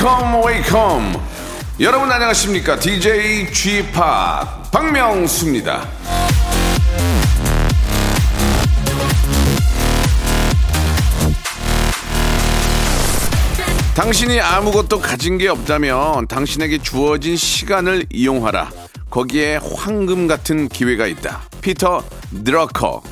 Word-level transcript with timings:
Welcome 0.00 0.46
welcome. 0.46 1.26
여러분 1.80 2.10
안녕하십니까? 2.10 2.78
DJ 2.78 3.52
G-Park 3.52 3.92
박명수입니다. 4.72 5.86
당신이 13.94 14.40
아무것도 14.40 15.00
가진 15.00 15.36
게 15.36 15.48
없다면 15.48 16.28
당신에게 16.28 16.78
주어진 16.78 17.36
시간을 17.36 18.06
이용하라. 18.10 18.70
거기에 19.10 19.58
황금 19.76 20.26
같은 20.26 20.70
기회가 20.70 21.06
있다. 21.06 21.42
피터 21.60 22.02
드러커 22.42 23.02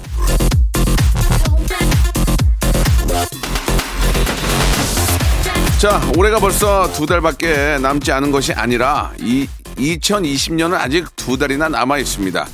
자, 5.79 6.01
올해가 6.17 6.41
벌써 6.41 6.91
두 6.93 7.07
달밖에 7.07 7.79
남지 7.81 8.11
않은 8.11 8.33
것이 8.33 8.53
아니라 8.53 9.13
이 9.21 9.47
2020년은 9.77 10.75
아직 10.75 11.07
두 11.15 11.39
달이나 11.39 11.69
남아 11.69 11.99
있습니다. 11.99 12.49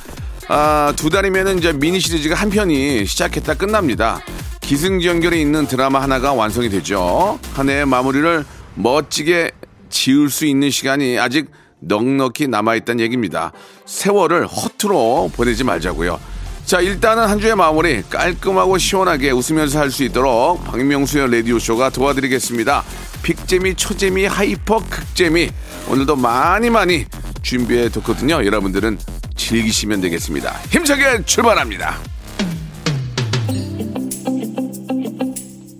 아, 0.47 0.93
두 0.95 1.09
달이면은 1.09 1.57
이제 1.57 1.73
미니 1.73 1.99
시리즈가 1.99 2.35
한 2.35 2.51
편이 2.51 3.07
시작했다 3.07 3.55
끝납니다. 3.55 4.19
기승전결에 4.61 5.41
있는 5.41 5.65
드라마 5.65 6.03
하나가 6.03 6.33
완성이 6.33 6.69
되죠. 6.69 7.39
한 7.55 7.67
해의 7.67 7.87
마무리를 7.87 8.45
멋지게 8.75 9.51
지을 9.89 10.29
수 10.29 10.45
있는 10.45 10.69
시간이 10.69 11.17
아직 11.17 11.49
넉넉히 11.79 12.47
남아있다는 12.47 13.03
얘기입니다. 13.03 13.51
세월을 13.87 14.45
허투루 14.45 15.31
보내지 15.33 15.63
말자고요. 15.63 16.19
자, 16.65 16.79
일단은 16.81 17.27
한 17.27 17.39
주의 17.39 17.55
마무리 17.55 18.01
깔끔하고 18.09 18.77
시원하게 18.79 19.29
웃으면서 19.31 19.79
할 19.79 19.91
수 19.91 20.03
있도록 20.03 20.63
박명수의 20.63 21.31
라디오쇼가 21.31 21.91
도와드리겠습니다. 21.91 22.83
빅재미, 23.21 23.75
초재미, 23.75 24.25
hyper, 24.25 24.79
극재미. 24.89 25.51
오늘도 25.87 26.15
많이 26.15 26.69
많이 26.71 27.05
준비해 27.43 27.87
뒀거든요. 27.89 28.43
여러분들은 28.43 28.97
즐기시면 29.35 30.01
되겠습니다. 30.01 30.51
힘차게 30.71 31.23
출발합니다. 31.25 31.99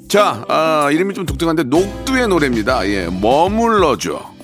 자, 0.08 0.45
아, 0.47 0.89
이름이 0.91 1.16
좀 1.16 1.25
독특한데 1.25 1.63
녹두의 1.63 2.28
노래입니다. 2.28 2.88
예, 2.88 3.08
머물러줘. 3.09 4.34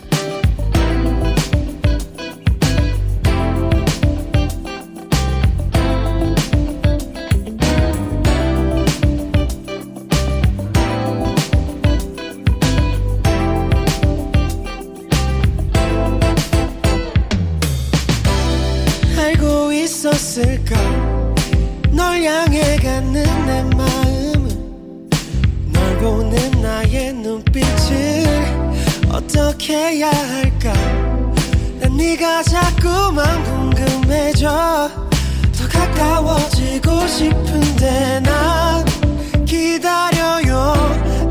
싶은데 37.21 38.19
난 38.21 38.85
기다려요 39.45 40.73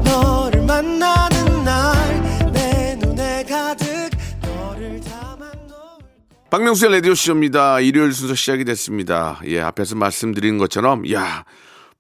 너를 0.05 0.63
만나는 0.63 1.65
날 1.65 2.21
내 2.53 2.97
눈에 2.97 3.45
가득 3.45 4.11
너를 4.43 5.01
담아놓을 5.01 5.99
박명수의 6.51 6.93
라디오 6.93 7.15
쇼입니다. 7.15 7.81
일요일 7.81 8.13
순서 8.13 8.35
시작이 8.35 8.65
됐습니다. 8.65 9.41
예, 9.47 9.61
앞에서 9.61 9.97
말씀드린 9.97 10.59
것처럼, 10.59 11.11
야, 11.13 11.45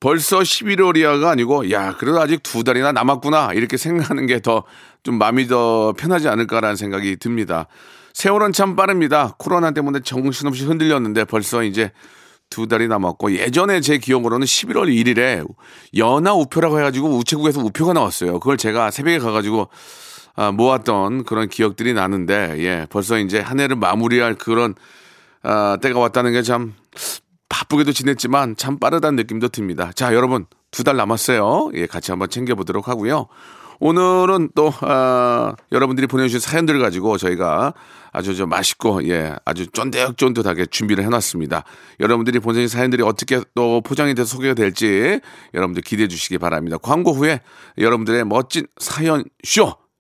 벌써 0.01 0.41
11월이야가 0.41 1.27
아니고, 1.27 1.71
야, 1.71 1.97
그래도 1.97 2.21
아직 2.21 2.43
두 2.43 2.65
달이나 2.65 2.93
남았구나. 2.93 3.53
이렇게 3.55 3.77
생각하는 3.77 4.27
게 4.27 4.41
더 4.41 4.65
좀 5.03 5.17
마음이 5.19 5.47
더 5.47 5.95
편하지 5.97 6.29
않을까라는 6.29 6.77
생각이 6.77 7.17
듭니다. 7.17 7.67
세월은 8.13 8.53
참 8.53 8.77
빠릅니다. 8.77 9.35
코로나 9.39 9.71
때문에 9.71 10.01
정신없이 10.01 10.65
흔들렸는데 10.67 11.25
벌써 11.25 11.63
이제 11.63 11.91
두 12.51 12.67
달이 12.67 12.89
남았고, 12.89 13.33
예전에 13.33 13.81
제 13.81 13.99
기억으로는 13.99 14.45
11월 14.47 14.89
1일에 14.89 15.47
연하 15.97 16.35
우표라고 16.35 16.79
해가지고 16.79 17.09
우체국에서 17.17 17.61
우표가 17.61 17.93
나왔어요. 17.95 18.41
그걸 18.41 18.57
제가 18.57 18.91
새벽에 18.91 19.19
가가지고 19.19 19.69
아, 20.37 20.53
모았던 20.53 21.25
그런 21.25 21.49
기억들이 21.49 21.93
나는데, 21.93 22.55
예, 22.59 22.87
벌써 22.91 23.19
이제 23.19 23.41
한 23.41 23.59
해를 23.61 23.77
마무리할 23.77 24.35
그런, 24.37 24.75
아, 25.43 25.77
때가 25.81 25.99
왔다는 25.99 26.33
게 26.33 26.43
참 26.43 26.75
바쁘게도 27.49 27.93
지냈지만 27.93 28.57
참 28.57 28.79
빠르다는 28.79 29.17
느낌도 29.17 29.49
듭니다. 29.49 29.91
자, 29.95 30.15
여러분, 30.15 30.47
두 30.71 30.85
달 30.85 30.97
남았어요. 30.97 31.71
예, 31.75 31.87
같이 31.87 32.13
한번 32.13 32.31
챙겨보도록 32.31 32.89
하고요. 32.89 33.27
오늘은 33.81 34.51
또, 34.55 34.73
아, 34.83 35.55
여러분들이 35.73 36.07
보내주신 36.07 36.39
사연들을 36.39 36.81
가지고 36.81 37.17
저희가 37.17 37.73
아주 38.13 38.37
좀 38.37 38.51
맛있고, 38.51 39.09
예, 39.09 39.35
아주 39.45 39.67
쫀득쫀득하게 39.69 40.67
준비를 40.67 41.03
해놨습니다. 41.05 41.65
여러분들이 41.99 42.41
보내주신 42.41 42.69
사연들이 42.69 43.03
어떻게 43.03 43.41
또 43.55 43.81
포장이 43.81 44.15
돼서 44.15 44.37
소개가 44.37 44.55
될지 44.55 45.21
여러분들 45.55 45.83
기대해 45.83 46.09
주시기 46.09 46.39
바랍니다. 46.39 46.77
광고 46.77 47.13
후에 47.13 47.41
여러분들의 47.79 48.25
멋진 48.27 48.67
사연 48.79 49.25
쇼 49.45 49.75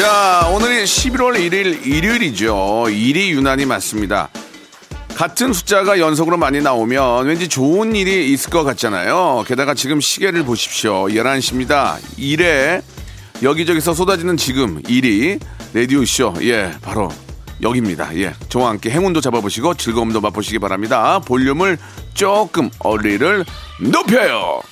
자, 0.00 0.48
오늘이 0.50 0.84
11월 0.84 1.36
1일 1.36 1.84
일요일이죠. 1.86 2.86
일이 2.88 3.32
유난히 3.32 3.66
많습니다. 3.66 4.30
같은 5.14 5.52
숫자가 5.52 5.98
연속으로 5.98 6.38
많이 6.38 6.62
나오면 6.62 7.26
왠지 7.26 7.48
좋은 7.48 7.94
일이 7.94 8.32
있을 8.32 8.48
것 8.48 8.64
같잖아요. 8.64 9.44
게다가 9.46 9.74
지금 9.74 10.00
시계를 10.00 10.44
보십시오. 10.44 11.04
11시입니다. 11.08 11.98
일에 12.16 12.80
여기저기서 13.42 13.92
쏟아지는 13.92 14.38
지금 14.38 14.80
일이 14.88 15.38
라디오쇼. 15.74 16.36
예, 16.44 16.72
바로 16.80 17.10
여기입니다. 17.60 18.16
예. 18.16 18.32
저와 18.48 18.70
함께 18.70 18.88
행운도 18.88 19.20
잡아보시고 19.20 19.74
즐거움도 19.74 20.22
맛보시기 20.22 20.58
바랍니다. 20.58 21.18
볼륨을 21.18 21.76
조금 22.14 22.70
어리를 22.78 23.44
높여요. 23.80 24.62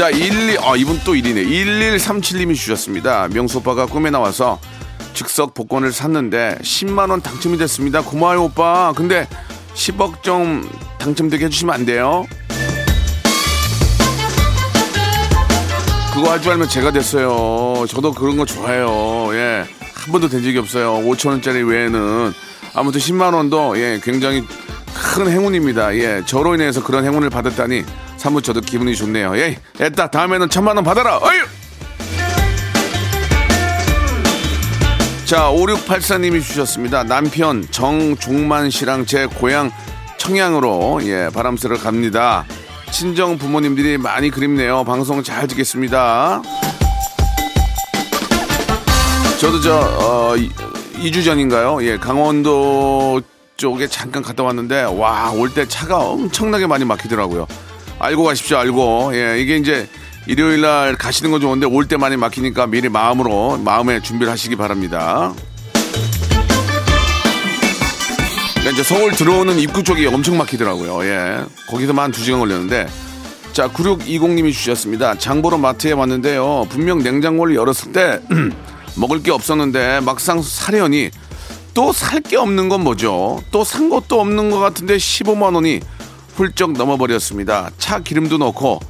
자, 0.00 0.10
12, 0.10 0.56
아, 0.62 0.76
이분 0.76 0.98
또 1.04 1.12
1이네. 1.12 1.46
1137님이 1.46 2.54
주셨습니다. 2.54 3.28
명수 3.28 3.58
오빠가 3.58 3.84
꿈에 3.84 4.08
나와서 4.08 4.58
즉석 5.12 5.52
복권을 5.52 5.92
샀는데 5.92 6.56
10만원 6.62 7.22
당첨이 7.22 7.58
됐습니다. 7.58 8.00
고마워요, 8.00 8.44
오빠. 8.44 8.94
근데 8.96 9.28
10억 9.74 10.22
좀 10.22 10.66
당첨되게 10.98 11.44
해주시면 11.44 11.74
안 11.74 11.84
돼요? 11.84 12.26
그거 16.14 16.30
할 16.30 16.40
줄 16.40 16.52
알면 16.52 16.70
제가 16.70 16.92
됐어요. 16.92 17.84
저도 17.86 18.14
그런 18.14 18.38
거 18.38 18.46
좋아해요. 18.46 19.34
예. 19.34 19.66
한 19.96 20.12
번도 20.12 20.30
된 20.30 20.42
적이 20.42 20.56
없어요. 20.60 20.94
5천원짜리 20.94 21.68
외에는. 21.68 22.32
아무튼 22.72 23.00
10만원도, 23.02 23.76
예, 23.76 24.00
굉장히 24.02 24.46
큰 24.94 25.30
행운입니다. 25.30 25.94
예. 25.96 26.22
저로 26.24 26.54
인해서 26.54 26.82
그런 26.82 27.04
행운을 27.04 27.28
받았다니 27.28 27.84
사뭇 28.20 28.44
저도 28.44 28.60
기분이 28.60 28.94
좋네요. 28.94 29.34
예. 29.38 29.56
애따, 29.80 30.10
다음에는 30.10 30.50
천만 30.50 30.76
원 30.76 30.84
받아라! 30.84 31.16
어휴! 31.16 31.46
자, 35.24 35.48
5684님이 35.50 36.42
주셨습니다. 36.42 37.02
남편 37.04 37.66
정종만 37.70 38.68
씨랑 38.68 39.06
제 39.06 39.24
고향 39.24 39.70
청양으로 40.18 41.00
예, 41.04 41.30
바람 41.32 41.56
쐬러 41.56 41.78
갑니다. 41.78 42.44
친정 42.90 43.38
부모님들이 43.38 43.96
많이 43.96 44.28
그립네요. 44.28 44.84
방송 44.84 45.22
잘 45.22 45.46
듣겠습니다. 45.48 46.42
저도 49.40 49.60
저, 49.62 49.76
어, 49.78 50.34
2주 50.98 51.24
전인가요? 51.24 51.82
예, 51.86 51.96
강원도 51.96 53.22
쪽에 53.56 53.86
잠깐 53.86 54.22
갔다 54.22 54.42
왔는데, 54.42 54.82
와, 54.82 55.30
올 55.30 55.48
때 55.54 55.66
차가 55.66 55.96
엄청나게 56.00 56.66
많이 56.66 56.84
막히더라고요. 56.84 57.46
알고 58.00 58.24
가십시오, 58.24 58.56
알고. 58.58 59.10
예, 59.14 59.40
이게 59.40 59.56
이제 59.56 59.88
일요일 60.26 60.60
날 60.62 60.96
가시는 60.96 61.30
건 61.30 61.40
좋은데, 61.40 61.66
올 61.66 61.86
때 61.86 61.96
많이 61.96 62.16
막히니까 62.16 62.66
미리 62.66 62.88
마음으로, 62.88 63.58
마음의 63.58 64.02
준비를 64.02 64.32
하시기 64.32 64.56
바랍니다. 64.56 65.32
그러니까 68.54 68.70
이제 68.72 68.82
서울 68.82 69.12
들어오는 69.12 69.58
입구 69.58 69.82
쪽이 69.82 70.06
엄청 70.06 70.36
막히더라고요. 70.38 71.04
예. 71.04 71.44
거기서만 71.68 72.04
한 72.06 72.12
2시간 72.12 72.38
걸렸는데. 72.40 72.86
자, 73.52 73.68
9620님이 73.68 74.52
주셨습니다. 74.52 75.16
장보러 75.18 75.58
마트에 75.58 75.92
왔는데요. 75.92 76.66
분명 76.70 76.98
냉장고를 77.02 77.56
열었을 77.56 77.92
때 77.92 78.20
먹을 78.96 79.22
게 79.22 79.30
없었는데 79.30 80.00
막상 80.00 80.40
사려니 80.42 81.10
또 81.74 81.92
살 81.92 82.20
게 82.20 82.36
없는 82.36 82.68
건 82.68 82.82
뭐죠? 82.82 83.42
또 83.50 83.64
산 83.64 83.88
것도 83.90 84.20
없는 84.20 84.50
것 84.50 84.58
같은데 84.60 84.96
15만 84.96 85.54
원이 85.54 85.80
훌쩍 86.34 86.72
넘어버렸습니다. 86.72 87.70
차 87.78 88.00
기름도 88.00 88.38
넣고 88.38 88.80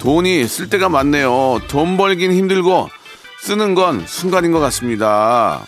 돈이 0.00 0.46
쓸 0.46 0.68
데가 0.68 0.88
많네요. 0.88 1.60
돈 1.68 1.96
벌긴 1.96 2.32
힘들고 2.32 2.88
쓰는 3.40 3.74
건 3.74 4.04
순간인 4.06 4.52
것 4.52 4.60
같습니다. 4.60 5.64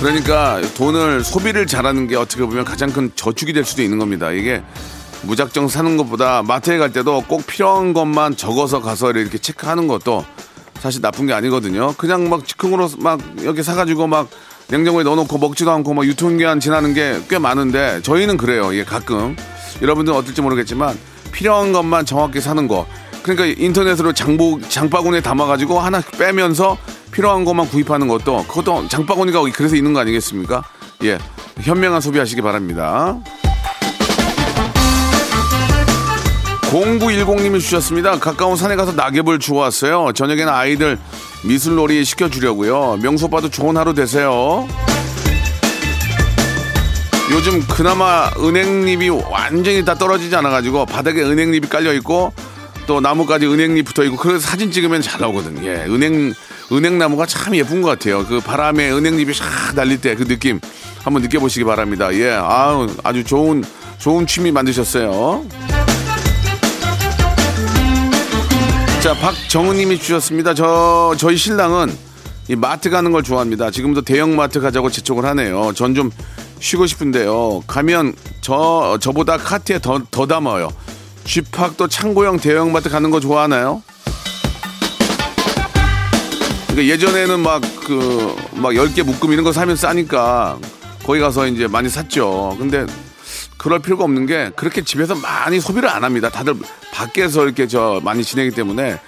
그러니까 0.00 0.60
돈을 0.76 1.24
소비를 1.24 1.66
잘하는 1.66 2.06
게 2.06 2.14
어떻게 2.14 2.44
보면 2.44 2.64
가장 2.64 2.92
큰 2.92 3.10
저축이 3.16 3.52
될 3.52 3.64
수도 3.64 3.82
있는 3.82 3.98
겁니다. 3.98 4.30
이게 4.30 4.62
무작정 5.22 5.66
사는 5.66 5.96
것보다 5.96 6.42
마트에 6.42 6.78
갈 6.78 6.92
때도 6.92 7.24
꼭 7.26 7.46
필요한 7.46 7.92
것만 7.92 8.36
적어서 8.36 8.80
가서 8.80 9.10
이렇게 9.10 9.38
체크하는 9.38 9.88
것도 9.88 10.24
사실 10.78 11.00
나쁜 11.00 11.26
게 11.26 11.32
아니거든요. 11.32 11.94
그냥 11.94 12.28
막 12.28 12.46
즉흥으로 12.46 12.88
막 12.98 13.20
이렇게 13.40 13.64
사가지고 13.64 14.06
막 14.06 14.28
냉장고에 14.68 15.02
넣어놓고 15.04 15.38
먹지도 15.38 15.70
않고 15.70 15.94
막 15.94 16.04
유통기한 16.04 16.60
지나는 16.60 16.94
게 16.94 17.18
꽤 17.28 17.38
많은데 17.38 18.00
저희는 18.02 18.36
그래요. 18.36 18.74
예, 18.74 18.84
가끔 18.84 19.36
여러분들은 19.80 20.16
어떨지 20.18 20.42
모르겠지만 20.42 20.98
필요한 21.32 21.72
것만 21.72 22.04
정확히 22.06 22.40
사는 22.40 22.68
거. 22.68 22.86
그러니까 23.22 23.46
인터넷으로 23.62 24.12
장보 24.12 24.60
장바구니에 24.68 25.20
담아가지고 25.20 25.80
하나 25.80 26.00
빼면서 26.18 26.76
필요한 27.12 27.44
것만 27.44 27.68
구입하는 27.68 28.08
것도 28.08 28.44
그것도 28.46 28.88
장바구니가 28.88 29.42
그래서 29.54 29.76
있는 29.76 29.92
거 29.92 30.00
아니겠습니까? 30.00 30.62
예, 31.04 31.18
현명한 31.60 32.00
소비하시기 32.00 32.42
바랍니다. 32.42 33.18
0910님이 36.70 37.60
주셨습니다. 37.60 38.18
가까운 38.18 38.56
산에 38.56 38.76
가서 38.76 38.92
낙엽을 38.92 39.38
주워왔어요. 39.38 40.12
저녁에는 40.14 40.52
아이들 40.52 40.98
미술놀이 41.44 42.04
시켜주려고요. 42.04 42.98
명수 43.02 43.26
오빠도 43.26 43.48
좋은 43.50 43.76
하루 43.76 43.94
되세요. 43.94 44.68
요즘 47.30 47.60
그나마 47.66 48.30
은행잎이 48.38 49.10
완전히 49.10 49.84
다 49.84 49.94
떨어지지 49.94 50.34
않아가지고 50.36 50.86
바닥에 50.86 51.22
은행잎이 51.22 51.68
깔려있고 51.68 52.32
또 52.86 53.00
나무까지 53.00 53.46
은행잎 53.46 53.84
붙어있고 53.84 54.16
그래서 54.16 54.38
사진 54.40 54.72
찍으면 54.72 55.02
잘 55.02 55.20
나오거든. 55.20 55.62
예, 55.64 55.84
은행, 55.84 56.32
은행나무가 56.72 57.26
참 57.26 57.54
예쁜 57.54 57.82
것 57.82 57.88
같아요. 57.90 58.24
그 58.26 58.40
바람에 58.40 58.90
은행잎이 58.90 59.30
샥 59.32 59.74
날릴 59.74 60.00
때 60.00 60.14
그 60.14 60.26
느낌 60.26 60.58
한번 61.04 61.22
느껴보시기 61.22 61.64
바랍니다. 61.64 62.12
예, 62.14 62.30
아우, 62.30 62.88
아주 63.04 63.22
좋은, 63.24 63.62
좋은 63.98 64.26
취미 64.26 64.50
만드셨어요. 64.50 65.44
자, 69.02 69.14
박정우님이 69.14 69.98
주셨습니다. 69.98 70.54
저 70.54 71.14
저희 71.16 71.36
신랑은 71.36 71.96
이 72.48 72.56
마트 72.56 72.90
가는 72.90 73.12
걸 73.12 73.22
좋아합니다. 73.22 73.70
지금도 73.70 74.02
대형 74.02 74.34
마트 74.36 74.60
가자고 74.60 74.90
재촉을 74.90 75.24
하네요. 75.26 75.72
전 75.74 75.94
좀 75.94 76.10
쉬고 76.60 76.86
싶은데요. 76.86 77.62
가면 77.68 78.14
저 78.40 78.98
저보다 79.00 79.36
카트에 79.38 79.78
더 79.78 80.00
더 80.10 80.26
담아요. 80.26 80.68
쥐팍도 81.24 81.86
창고형 81.88 82.38
대형 82.38 82.72
마트 82.72 82.88
가는 82.90 83.10
거 83.10 83.20
좋아하나요? 83.20 83.82
그러니까 86.68 86.86
예전에는 86.92 87.40
막 87.40 87.62
그 87.86 88.36
막 88.54 88.72
10개 88.72 89.04
묶음 89.04 89.32
이런 89.32 89.44
거 89.44 89.52
사면 89.52 89.76
싸니까 89.76 90.58
거기 91.06 91.20
가서 91.20 91.46
이제 91.46 91.68
많이 91.68 91.88
샀죠. 91.88 92.56
근데 92.58 92.84
그럴 93.58 93.80
필요가 93.80 94.04
없는 94.04 94.26
게 94.26 94.50
그렇게 94.56 94.82
집에서 94.82 95.14
많이 95.16 95.60
소비를 95.60 95.88
안 95.88 96.04
합니다. 96.04 96.28
다들 96.30 96.54
밖에서 96.92 97.44
이렇게 97.44 97.66
저 97.66 98.00
많이 98.04 98.22
지내기 98.24 98.52
때문에 98.54 98.98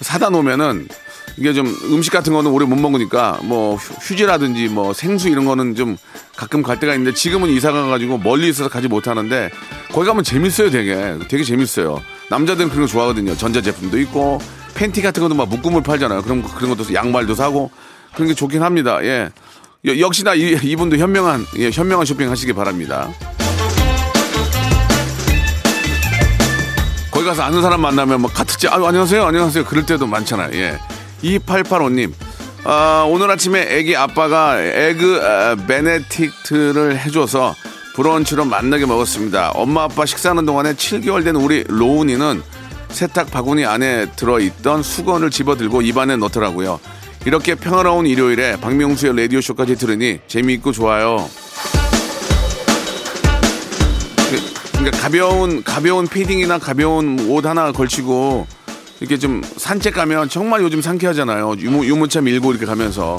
사다 0.00 0.30
놓으면은 0.30 0.88
이게 1.36 1.52
좀 1.52 1.66
음식 1.84 2.12
같은 2.12 2.32
거는 2.32 2.50
오래 2.50 2.66
못 2.66 2.74
먹으니까 2.76 3.38
뭐 3.44 3.76
휴- 3.76 3.94
휴지라든지 4.00 4.68
뭐 4.68 4.92
생수 4.92 5.28
이런 5.28 5.44
거는 5.44 5.74
좀 5.76 5.96
가끔 6.36 6.62
갈 6.62 6.80
때가 6.80 6.92
있는데 6.94 7.14
지금은 7.16 7.48
이사 7.50 7.70
가가지고 7.70 8.18
멀리 8.18 8.48
있어서 8.48 8.68
가지 8.68 8.88
못하는데 8.88 9.50
거기 9.92 10.06
가면 10.08 10.24
재밌어요 10.24 10.70
되게. 10.70 11.16
되게 11.28 11.44
재밌어요. 11.44 12.02
남자들은 12.30 12.68
그런 12.70 12.86
거 12.86 12.90
좋아하거든요. 12.90 13.36
전자제품도 13.36 13.98
있고 14.00 14.40
팬티 14.74 15.02
같은 15.02 15.22
것도 15.22 15.34
막 15.34 15.48
묶음을 15.48 15.82
팔잖아요. 15.82 16.22
그런 16.22 16.42
거- 16.42 16.52
그런 16.54 16.76
것도 16.76 16.92
양말도 16.92 17.34
사고 17.36 17.70
그런 18.14 18.26
게 18.28 18.34
좋긴 18.34 18.62
합니다. 18.62 18.98
예. 19.04 19.30
여- 19.86 19.98
역시나 19.98 20.34
이, 20.34 20.58
이분도 20.62 20.96
현명한 20.96 21.46
예, 21.58 21.70
현명한 21.70 22.04
쇼핑 22.06 22.28
하시기 22.30 22.52
바랍니다. 22.54 23.08
거기 27.20 27.28
가서 27.28 27.42
아는 27.42 27.60
사람 27.60 27.82
만나면 27.82 28.22
막 28.22 28.32
카트지 28.32 28.68
아유 28.68 28.86
안녕하세요 28.86 29.22
안녕하세요. 29.26 29.66
그럴 29.66 29.84
때도 29.84 30.06
많잖아요. 30.06 30.54
예. 30.54 30.78
2885님 31.22 32.14
아, 32.64 33.04
오늘 33.06 33.30
아침에 33.30 33.60
애기 33.68 33.94
아빠가 33.94 34.58
에그 34.58 35.20
아, 35.22 35.54
베네딕트를 35.66 36.96
해줘서 36.96 37.54
브런치로 37.94 38.46
만나게 38.46 38.86
먹었습니다. 38.86 39.50
엄마 39.50 39.82
아빠 39.82 40.06
식사하는 40.06 40.46
동안에 40.46 40.72
7개월 40.72 41.22
된 41.22 41.36
우리 41.36 41.62
로운이는 41.68 42.42
세탁 42.88 43.30
바구니 43.30 43.66
안에 43.66 44.12
들어있던 44.16 44.82
수건을 44.82 45.28
집어들고 45.28 45.82
입안에 45.82 46.16
넣더라고요. 46.16 46.80
이렇게 47.26 47.54
평화로운 47.54 48.06
일요일에 48.06 48.58
박명수의 48.62 49.14
라디오쇼까지 49.14 49.76
들으니 49.76 50.20
재미있고 50.26 50.72
좋아요 50.72 51.28
그러니까 54.80 54.98
가벼운 55.02 55.62
가벼운 55.62 56.06
패딩이나 56.08 56.58
가벼운 56.58 57.20
옷 57.28 57.44
하나 57.44 57.70
걸치고 57.70 58.46
이렇게 59.00 59.18
좀 59.18 59.42
산책 59.56 59.92
가면 59.94 60.30
정말 60.30 60.62
요즘 60.62 60.80
상쾌하잖아요. 60.80 61.56
유모, 61.58 61.84
유모차 61.84 62.22
밀고 62.22 62.50
이렇게 62.52 62.64
가면서 62.64 63.18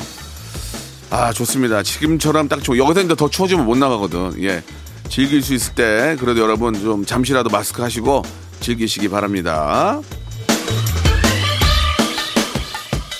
아 1.11 1.31
좋습니다. 1.31 1.83
지금처럼 1.83 2.47
딱 2.47 2.63
좋. 2.63 2.77
여기서 2.77 3.01
이제 3.01 3.15
더 3.15 3.29
추워지면 3.29 3.65
못 3.65 3.77
나가거든. 3.77 4.41
예, 4.43 4.63
즐길 5.07 5.43
수 5.43 5.53
있을 5.53 5.75
때 5.75 6.17
그래도 6.19 6.41
여러분 6.41 6.73
좀 6.73 7.05
잠시라도 7.05 7.49
마스크 7.51 7.83
하시고 7.83 8.23
즐기시기 8.59 9.09
바랍니다. 9.09 10.01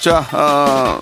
자, 0.01 0.27
아, 0.31 1.00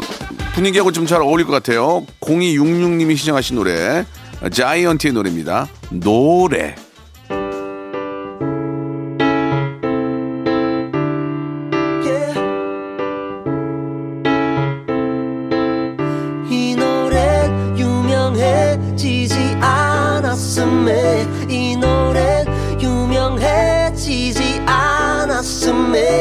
분위기하고 0.55 0.91
좀 0.91 1.05
잘 1.07 1.21
어울릴 1.21 1.45
것 1.45 1.53
같아요. 1.53 2.05
0266님이 2.19 3.15
시청하신 3.15 3.55
노래 3.55 4.05
자이언티의 4.51 5.13
노래입니다. 5.13 5.69
노래. 5.89 6.75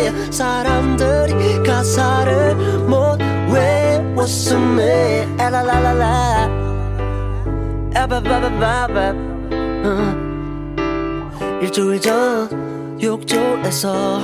않았음에 0.08 0.30
사람들이 0.30 1.62
가사를 1.62 2.54
못 2.86 3.18
외웠음에. 3.52 5.28
에라라라라. 5.38 6.48
에바바바바바. 7.94 9.14
어. 9.84 10.28
일주일 11.60 12.00
전 12.00 12.98
욕조에서 13.00 14.20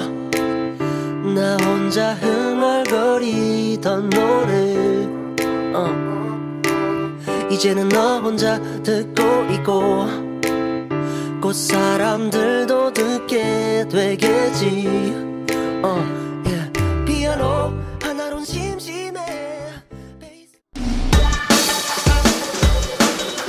나 1.34 1.56
혼자 1.62 2.14
흥얼거리던 2.14 4.10
노래. 4.10 5.08
어. 5.74 5.88
이제는 7.50 7.88
너 7.88 8.20
혼자 8.20 8.60
듣고 8.82 9.22
있고 9.52 10.06
곧 11.40 11.52
사람들도 11.52 12.92
듣게 12.92 13.86
되겠지 13.88 15.33
어. 15.84 16.02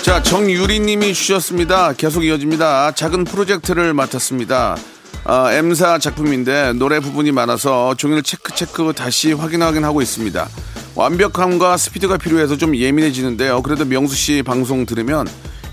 자, 0.04 0.22
정유리님이 0.22 1.14
주셨습니다. 1.14 1.94
계속 1.94 2.26
이어집니다. 2.26 2.92
작은 2.92 3.24
프로젝트를 3.24 3.94
맡았습니다. 3.94 4.76
아, 5.24 5.54
M사 5.54 5.98
작품인데 5.98 6.74
노래 6.74 7.00
부분이 7.00 7.32
많아서 7.32 7.96
종일 7.96 8.22
체크 8.22 8.54
체크 8.54 8.94
다시 8.94 9.32
확인 9.32 9.62
확인하고 9.64 10.02
있습니다. 10.02 10.48
완벽함과 10.94 11.78
스피드가 11.78 12.18
필요해서 12.18 12.58
좀 12.58 12.76
예민해지는데요. 12.76 13.62
그래도 13.64 13.86
명수 13.86 14.16
씨 14.16 14.44
방송 14.44 14.86
들으면 14.86 15.26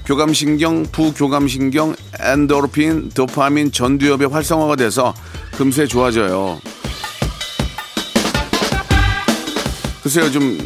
교감신경, 0.07 0.87
부교감신경, 0.93 1.95
엔도르핀, 2.21 3.11
도파민, 3.11 3.71
전두엽의 3.73 4.29
활성화가 4.29 4.77
돼서 4.77 5.15
금세 5.57 5.87
좋아져요. 5.87 6.61
글쎄요, 10.03 10.31
좀 10.33 10.59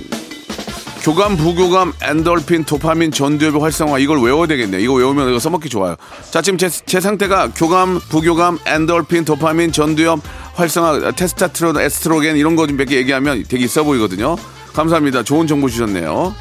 교감, 1.02 1.36
부교감, 1.36 1.92
엔돌핀, 2.02 2.64
도파민, 2.64 3.12
전두엽의 3.12 3.60
활성화 3.60 3.98
이걸 4.00 4.20
외워야 4.22 4.46
되겠네요. 4.48 4.80
이거 4.80 4.94
외우면 4.94 5.28
이거 5.28 5.38
써먹기 5.38 5.68
좋아요. 5.68 5.94
자, 6.32 6.42
지금 6.42 6.58
제, 6.58 6.68
제 6.68 7.00
상태가 7.00 7.50
교감, 7.54 8.00
부교감, 8.08 8.58
엔돌핀, 8.66 9.24
도파민, 9.24 9.70
전두엽 9.70 10.18
활성화, 10.54 11.12
테스타트론, 11.12 11.78
에스트로겐 11.78 12.36
이런 12.38 12.56
거 12.56 12.66
좀 12.66 12.76
몇 12.76 12.88
개 12.88 12.96
얘기하면 12.96 13.44
되게 13.46 13.64
있어 13.66 13.84
보이거든요. 13.84 14.36
감사합니다. 14.72 15.22
좋은 15.22 15.46
정보 15.46 15.68
주셨네요. 15.68 16.34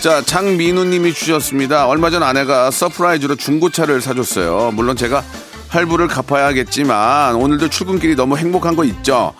자, 0.00 0.22
장민우 0.22 0.84
님이 0.84 1.12
주셨습니다. 1.12 1.86
얼마 1.86 2.10
전 2.10 2.22
아내가 2.22 2.70
surprise로 2.70 3.34
중고차를 3.34 4.00
사줬어요. 4.00 4.70
물론 4.72 4.96
제가 4.96 5.24
할부를 5.68 6.06
갚아야겠지만 6.06 7.34
오늘도 7.34 7.68
출근길이 7.68 8.14
너무 8.14 8.36
행복한 8.38 8.76
거 8.76 8.84
있죠. 8.84 9.34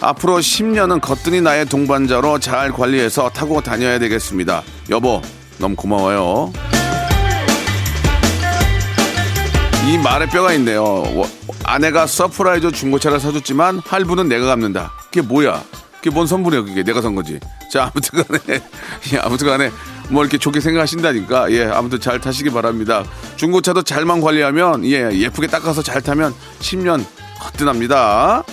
앞으로 0.00 0.38
10년은 0.38 1.00
거뜬히 1.00 1.40
나의 1.40 1.64
동반자로 1.66 2.40
잘 2.40 2.72
관리해서 2.72 3.30
타고 3.30 3.60
다녀야 3.62 3.98
되겠습니다. 3.98 4.62
여보, 4.90 5.22
너무 5.58 5.74
고마워요. 5.76 6.52
이 9.88 9.98
말에 9.98 10.26
뼈가 10.26 10.52
있네요. 10.54 10.82
워- 10.84 11.28
아내가 11.64 12.06
surprise 12.06 12.72
중고차를 12.72 13.18
사줬지만 13.18 13.80
할부는 13.84 14.28
내가 14.28 14.46
갚는다. 14.46 14.92
그게 15.06 15.22
뭐야? 15.22 15.62
그게 15.96 16.10
뭔 16.10 16.26
선물이야, 16.26 16.62
그게. 16.62 16.82
내가 16.82 17.00
산 17.00 17.14
거지. 17.14 17.38
자, 17.72 17.84
아무튼 17.94 18.24
간에, 18.24 18.60
예, 19.14 19.18
아무튼 19.18 19.46
간에, 19.46 19.70
뭐 20.12 20.22
이렇게 20.22 20.36
좋게 20.38 20.60
생각하신다니까, 20.60 21.50
예, 21.52 21.64
아무튼 21.64 21.98
잘 21.98 22.20
타시기 22.20 22.50
바랍니다. 22.50 23.02
중고차도 23.36 23.82
잘만 23.82 24.20
관리하면, 24.20 24.84
예, 24.84 25.10
예쁘게 25.10 25.46
닦아서 25.46 25.82
잘 25.82 26.02
타면 26.02 26.34
10년 26.60 27.04
거뜬합니다. 27.40 28.44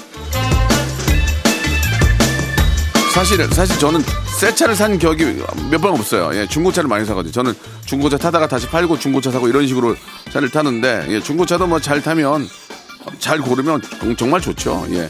사실 3.14 3.44
사실 3.52 3.78
저는 3.80 4.02
새 4.40 4.54
차를 4.56 4.76
산 4.76 4.98
격이 4.98 5.26
몇 5.70 5.82
번 5.82 5.92
없어요. 5.94 6.30
예, 6.34 6.48
중고차를 6.48 6.88
많이 6.88 7.06
사거든요. 7.06 7.32
저는 7.34 7.54
중고차 7.86 8.18
타다가 8.18 8.48
다시 8.48 8.68
팔고 8.68 8.98
중고차 9.00 9.30
사고 9.32 9.48
이런 9.50 9.68
식으로 9.68 9.96
차를 10.32 10.50
타는데 10.50 11.08
예, 11.10 11.20
중고차도 11.20 11.68
뭐 11.68 11.80
잘 11.82 12.02
타면 12.02 12.48
잘 13.20 13.40
고르면 13.40 13.82
정말 14.18 14.40
좋죠. 14.40 14.86
예. 14.92 15.10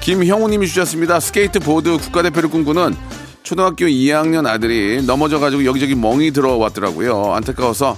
김형우님이 0.00 0.66
주셨습니다. 0.68 1.20
스케이트 1.20 1.58
보드 1.58 1.98
국가대표를 1.98 2.48
꿈꾸는 2.48 2.96
초등학교 3.42 3.86
2학년 3.86 4.46
아들이 4.46 5.02
넘어져가지고 5.02 5.64
여기저기 5.64 5.94
멍이 5.94 6.30
들어왔더라고요. 6.30 7.34
안타까워서 7.34 7.96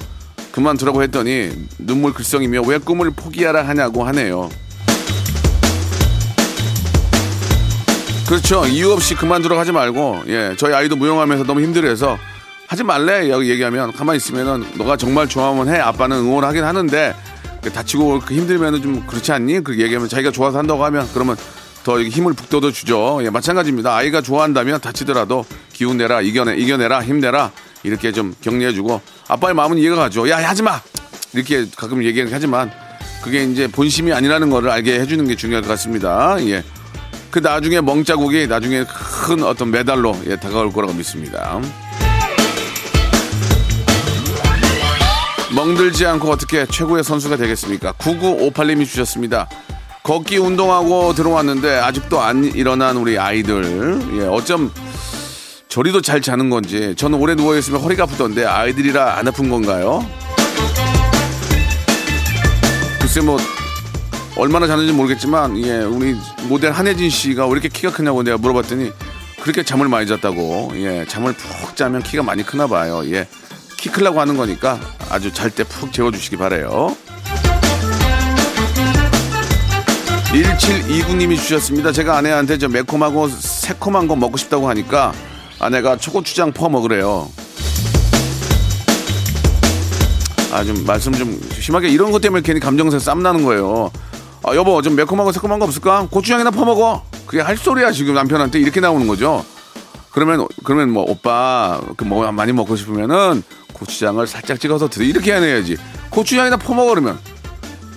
그만두라고 0.52 1.02
했더니 1.02 1.50
눈물 1.78 2.12
글썽이며 2.12 2.62
왜 2.62 2.78
꿈을 2.78 3.11
포기하라 3.11 3.66
하냐고 3.66 4.04
하네요. 4.04 4.50
그렇죠. 8.26 8.66
이유 8.66 8.92
없이 8.92 9.14
그만두라고 9.14 9.61
하지 9.61 9.72
말고, 9.72 10.22
예, 10.28 10.54
저희 10.56 10.72
아이도 10.72 10.96
무용하면서 10.96 11.44
너무 11.44 11.61
힘들어해서 11.61 12.16
하지 12.66 12.82
말래. 12.82 13.28
여기 13.28 13.50
얘기하면 13.50 13.92
가만히 13.92 14.16
있으면은 14.16 14.64
너가 14.78 14.96
정말 14.96 15.28
좋아하면 15.28 15.68
해. 15.68 15.78
아빠는 15.78 16.16
응원하긴 16.16 16.64
하는데 16.64 17.14
다치고 17.75 18.20
그 18.20 18.34
힘들면은 18.34 18.80
좀 18.80 19.06
그렇지 19.06 19.32
않니? 19.32 19.62
그렇게 19.62 19.82
얘기하면 19.82 20.08
자기가 20.08 20.30
좋아서 20.30 20.58
한다고 20.58 20.82
하면 20.87 21.06
그러면 21.12 21.37
더 21.84 22.00
힘을 22.00 22.34
북돋워 22.34 22.70
주죠. 22.72 23.20
예, 23.22 23.30
마찬가지입니다. 23.30 23.94
아이가 23.94 24.20
좋아한다면 24.20 24.80
다치더라도 24.80 25.44
기운 25.72 25.96
내라, 25.96 26.20
이겨내, 26.20 26.56
이겨내라, 26.56 27.02
힘내라. 27.02 27.50
이렇게 27.82 28.12
좀 28.12 28.34
격려해주고 28.40 29.00
아빠의 29.28 29.54
마음은 29.54 29.78
이해가 29.78 29.96
가죠. 29.96 30.28
야, 30.28 30.36
하지 30.48 30.62
마! 30.62 30.80
이렇게 31.32 31.66
가끔 31.76 32.04
얘기는 32.04 32.28
하지만 32.32 32.70
그게 33.22 33.44
이제 33.44 33.66
본심이 33.66 34.12
아니라는 34.12 34.50
거를 34.50 34.70
알게 34.70 35.00
해주는 35.00 35.26
게 35.26 35.34
중요할 35.36 35.62
것 35.62 35.68
같습니다. 35.68 36.36
예. 36.46 36.62
그 37.30 37.38
나중에 37.38 37.80
멍자국이 37.80 38.46
나중에 38.46 38.84
큰 38.84 39.42
어떤 39.42 39.70
메달로 39.70 40.14
예, 40.26 40.36
다가올 40.36 40.72
거라고 40.72 40.92
믿습니다. 40.92 41.60
멍들지 45.54 46.06
않고 46.06 46.30
어떻게 46.30 46.66
최고의 46.66 47.04
선수가 47.04 47.36
되겠습니까? 47.36 47.92
9958님이 47.92 48.86
주셨습니다. 48.86 49.48
걷기 50.02 50.38
운동하고 50.38 51.14
들어왔는데 51.14 51.78
아직도 51.78 52.21
안 52.21 52.44
일어난 52.44 52.97
우리 52.97 53.18
아이들. 53.18 54.00
예, 54.18 54.26
어쩜 54.26 54.71
저리도 55.68 56.02
잘 56.02 56.21
자는 56.21 56.50
건지 56.50 56.94
저는 56.97 57.18
오래 57.18 57.35
누워 57.35 57.56
있으면 57.56 57.80
허리가 57.80 58.02
아프던데 58.02 58.44
아이들이라 58.44 59.16
안 59.16 59.28
아픈 59.28 59.49
건가요? 59.49 60.06
글쎄 63.00 63.21
뭐 63.21 63.38
얼마나 64.37 64.66
자는지 64.66 64.92
모르겠지만 64.92 65.56
예 65.64 65.78
우리 65.78 66.14
모델 66.49 66.73
한혜진 66.73 67.09
씨가 67.09 67.47
왜 67.47 67.52
이렇게 67.52 67.68
키가 67.68 67.92
크냐고 67.92 68.23
내가 68.23 68.37
물어봤더니 68.38 68.90
그렇게 69.40 69.62
잠을 69.62 69.88
많이 69.88 70.06
잤다고 70.06 70.73
예 70.75 71.06
잠을 71.09 71.32
푹 71.32 71.75
자면 71.76 72.02
키가 72.02 72.23
많이 72.23 72.42
크나 72.42 72.66
봐요 72.66 73.02
예 73.06 73.26
키 73.82 73.88
크려고 73.88 74.21
하는 74.21 74.37
거니까 74.37 74.78
아주 75.11 75.32
잘 75.32 75.50
때 75.50 75.64
푹 75.64 75.92
재워 75.92 76.12
주시기 76.12 76.37
바래요 76.37 76.97
1729님이 80.32 81.36
주셨습니다 81.36 81.92
제가 81.92 82.16
아내한테 82.16 82.56
저 82.56 82.68
매콤하고 82.68 83.28
새콤한 83.28 84.08
거 84.08 84.16
먹고 84.16 84.38
싶다고 84.38 84.68
하니까 84.68 85.12
아내가 85.58 85.96
초고추장 85.98 86.52
퍼 86.52 86.70
먹으래요 86.70 87.28
아, 90.52 90.64
좀 90.64 90.84
말씀 90.84 91.12
좀 91.12 91.40
심하게 91.58 91.88
이런 91.88 92.12
것 92.12 92.20
때문에 92.20 92.42
괜히 92.42 92.60
감정에서 92.60 92.98
쌈 92.98 93.22
나는 93.22 93.42
거예요. 93.42 93.90
아, 94.42 94.54
여보, 94.54 94.82
좀 94.82 94.94
매콤하고 94.96 95.32
새콤한 95.32 95.58
거 95.58 95.64
없을까? 95.64 96.08
고추장이나 96.10 96.50
퍼 96.50 96.66
먹어. 96.66 97.02
그게 97.26 97.40
할 97.40 97.56
소리야, 97.56 97.90
지금 97.90 98.12
남편한테 98.12 98.60
이렇게 98.60 98.78
나오는 98.78 99.06
거죠. 99.06 99.42
그러면, 100.10 100.46
그러면 100.62 100.90
뭐, 100.90 101.04
오빠, 101.08 101.80
그 101.96 102.04
뭐, 102.04 102.30
많이 102.32 102.52
먹고 102.52 102.76
싶으면은 102.76 103.42
고추장을 103.72 104.26
살짝 104.26 104.60
찍어서 104.60 104.88
드려. 104.88 105.06
이렇게 105.06 105.32
해야지. 105.32 105.78
고추장이나 106.10 106.58
퍼먹어, 106.58 106.90
그러면. 106.90 107.18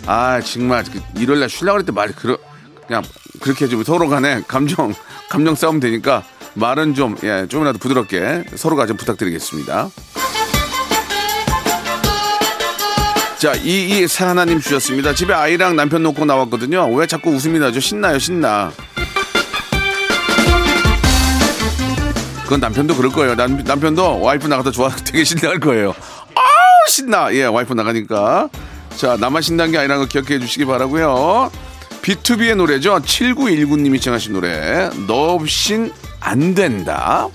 아, 0.08 0.40
정말, 0.42 0.84
그 0.84 1.02
일요일날 1.20 1.50
그럴 1.50 1.84
때 1.84 1.92
말이, 1.92 2.14
그러, 2.14 2.38
그냥, 2.86 3.04
그렇게 3.42 3.68
좀 3.68 3.84
서로 3.84 4.08
간에 4.08 4.42
감정, 4.48 4.94
감정 5.30 5.56
싸움 5.56 5.80
되니까 5.80 6.24
말은 6.54 6.94
좀, 6.94 7.18
예, 7.24 7.48
좀이라도 7.48 7.80
부드럽게 7.80 8.46
서로가 8.56 8.86
좀 8.86 8.98
부탁드리겠습니다. 8.98 9.90
자, 13.38 13.54
이이 13.54 14.08
사 14.08 14.30
하나님 14.30 14.60
주셨습니다. 14.60 15.14
집에 15.14 15.34
아이랑 15.34 15.76
남편 15.76 16.04
놓고 16.04 16.24
나왔거든요. 16.26 16.88
왜 16.94 17.06
자꾸 17.06 17.32
웃음이 17.32 17.60
나죠? 17.60 17.80
신나요, 17.80 18.18
신나. 18.18 18.72
그건 22.44 22.60
남편도 22.60 22.96
그럴 22.96 23.12
거예요. 23.12 23.36
남, 23.36 23.58
남편도 23.58 24.22
와이프 24.22 24.48
나가다 24.48 24.72
좋아, 24.72 24.90
되게 25.04 25.24
신나할 25.24 25.60
거예요. 25.60 25.90
아우, 26.36 26.90
신나. 26.90 27.34
예, 27.34 27.46
와이프 27.46 27.74
나가니까. 27.74 28.50
자, 28.96 29.18
신난 29.42 29.72
게 29.72 29.78
아니라는 29.78 30.04
거 30.04 30.08
기억해 30.08 30.40
주시기 30.40 30.66
바라고요 30.66 31.52
B2B의 32.02 32.56
노래죠. 32.56 33.00
7919님이 33.00 34.00
청하신 34.00 34.34
노래. 34.34 34.90
너 35.08 35.34
없인 35.34 35.92
안 36.20 36.54
된다. 36.54 37.28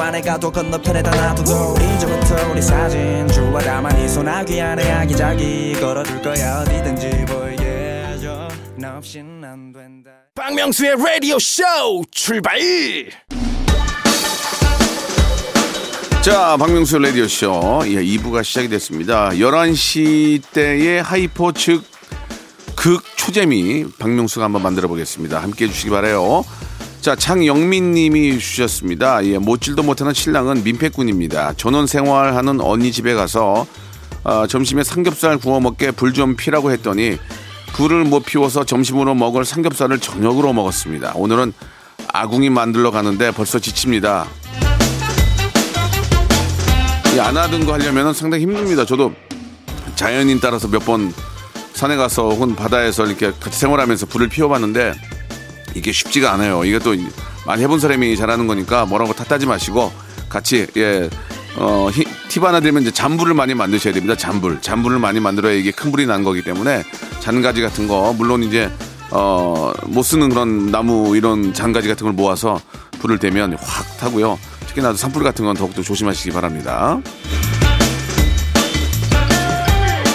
안에 0.00 0.20
가도 0.20 0.50
건너편에다 0.52 1.10
놔두고 1.10 1.76
이제부터 1.80 2.50
우리 2.50 2.60
사진 2.62 3.26
주와 3.28 3.60
담아니 3.60 4.08
소나기 4.08 4.60
안에 4.60 4.90
아기자기 4.92 5.74
걸어둘 5.80 6.22
거야 6.22 6.60
어디든지 6.60 7.24
보이게 7.26 8.04
해줘 8.08 8.48
너 8.76 8.96
없인 8.98 9.42
안 9.44 9.72
된다 9.72 10.10
박명수의 10.34 10.96
라디오 10.96 11.38
쇼 11.38 11.62
출발 12.10 12.58
자, 16.22 16.56
박명수 16.56 16.98
라디오쇼. 16.98 17.82
예, 17.86 18.02
2부가 18.02 18.42
시작이 18.42 18.68
됐습니다. 18.68 19.28
11시 19.28 20.42
때의 20.52 21.00
hyper 21.00 21.52
즉, 21.52 21.84
극 22.74 23.00
초재미 23.16 23.86
박명수가 24.00 24.44
한번 24.44 24.60
만들어 24.62 24.88
보겠습니다. 24.88 25.40
함께 25.40 25.66
해주시기 25.66 25.88
바래요 25.90 26.44
자, 27.06 27.14
장영민 27.14 27.92
님이 27.92 28.36
주셨습니다. 28.36 29.24
예, 29.26 29.38
못질도 29.38 29.84
못하는 29.84 30.12
신랑은 30.12 30.64
민폐꾼입니다. 30.64 31.52
전원 31.56 31.86
생활하는 31.86 32.60
언니 32.60 32.90
집에 32.90 33.14
가서 33.14 33.64
아, 34.24 34.48
점심에 34.48 34.82
삼겹살 34.82 35.38
구워 35.38 35.60
먹게 35.60 35.92
불 35.92 36.12
좀 36.12 36.34
피라고 36.34 36.72
했더니 36.72 37.16
불을 37.74 38.02
못 38.06 38.24
피워서 38.26 38.64
점심으로 38.64 39.14
먹을 39.14 39.44
삼겹살을 39.44 40.00
저녁으로 40.00 40.52
먹었습니다. 40.52 41.12
오늘은 41.14 41.52
아궁이 42.12 42.50
만들러 42.50 42.90
가는데 42.90 43.30
벌써 43.30 43.60
지칩니다. 43.60 44.26
이 47.14 47.20
안 47.20 47.36
하던 47.36 47.66
거 47.66 47.74
하려면 47.74 48.12
상당히 48.14 48.42
힘듭니다. 48.42 48.84
저도 48.84 49.12
자연인 49.94 50.40
따라서 50.40 50.66
몇 50.66 50.84
번 50.84 51.14
산에 51.72 51.94
가서 51.94 52.30
혹은 52.30 52.56
바다에서 52.56 53.06
이렇게 53.06 53.30
같이 53.38 53.60
생활하면서 53.60 54.06
불을 54.06 54.28
피워봤는데 54.28 54.94
이게 55.76 55.92
쉽지가 55.92 56.32
않아요. 56.32 56.64
이게 56.64 56.78
또 56.78 56.94
많이 57.46 57.62
해본 57.62 57.78
사람이 57.80 58.16
잘하는 58.16 58.46
거니까 58.46 58.86
뭐라고 58.86 59.12
탓하지 59.12 59.46
마시고 59.46 59.92
같이 60.28 60.66
예. 60.76 61.08
어, 61.58 61.88
히- 61.90 62.04
팁 62.28 62.42
하나 62.44 62.60
드리면 62.60 62.82
이제 62.82 62.90
잔불을 62.90 63.32
많이 63.34 63.54
만드셔야 63.54 63.94
됩니다. 63.94 64.14
잔불. 64.14 64.60
잔불을 64.60 64.98
많이 64.98 65.20
만들어야 65.20 65.54
이게 65.54 65.70
큰 65.70 65.90
불이 65.90 66.04
난 66.06 66.22
거기 66.22 66.42
때문에 66.42 66.82
잔가지 67.20 67.62
같은 67.62 67.88
거, 67.88 68.14
물론 68.16 68.42
이제, 68.42 68.70
어, 69.10 69.72
못 69.84 70.02
쓰는 70.02 70.28
그런 70.28 70.70
나무 70.70 71.16
이런 71.16 71.54
잔가지 71.54 71.88
같은 71.88 72.04
걸 72.04 72.12
모아서 72.12 72.60
불을 72.98 73.18
대면 73.18 73.56
확 73.58 73.96
타고요. 73.98 74.38
특히나 74.66 74.92
산불 74.92 75.22
같은 75.22 75.46
건 75.46 75.56
더욱더 75.56 75.80
조심하시기 75.82 76.30
바랍니다. 76.32 77.00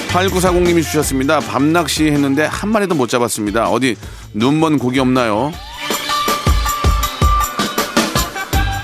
8940님이 0.10 0.84
주셨습니다. 0.84 1.40
밤낚시 1.40 2.06
했는데 2.06 2.44
한 2.46 2.70
마리도 2.70 2.94
못 2.96 3.08
잡았습니다. 3.10 3.70
어디 3.70 3.96
눈먼 4.34 4.78
고기 4.80 5.00
없나요? 5.00 5.52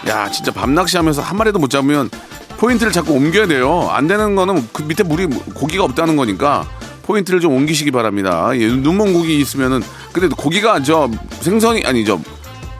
야, 0.07 0.29
진짜 0.31 0.51
밤낚시 0.51 0.97
하면서 0.97 1.21
한 1.21 1.37
마리도 1.37 1.59
못 1.59 1.69
잡으면 1.69 2.09
포인트를 2.57 2.91
자꾸 2.91 3.13
옮겨야 3.13 3.47
돼요. 3.47 3.89
안 3.91 4.07
되는 4.07 4.35
거는 4.35 4.67
그 4.73 4.83
밑에 4.83 5.03
물이 5.03 5.27
고기가 5.53 5.83
없다는 5.83 6.15
거니까 6.15 6.67
포인트를 7.03 7.39
좀 7.39 7.53
옮기시기 7.53 7.91
바랍니다. 7.91 8.49
예, 8.55 8.67
눈먼 8.67 9.13
고기 9.13 9.39
있으면은 9.39 9.81
근데 10.11 10.27
고기가 10.35 10.81
저 10.81 11.09
생선이 11.41 11.83
아니죠. 11.85 12.21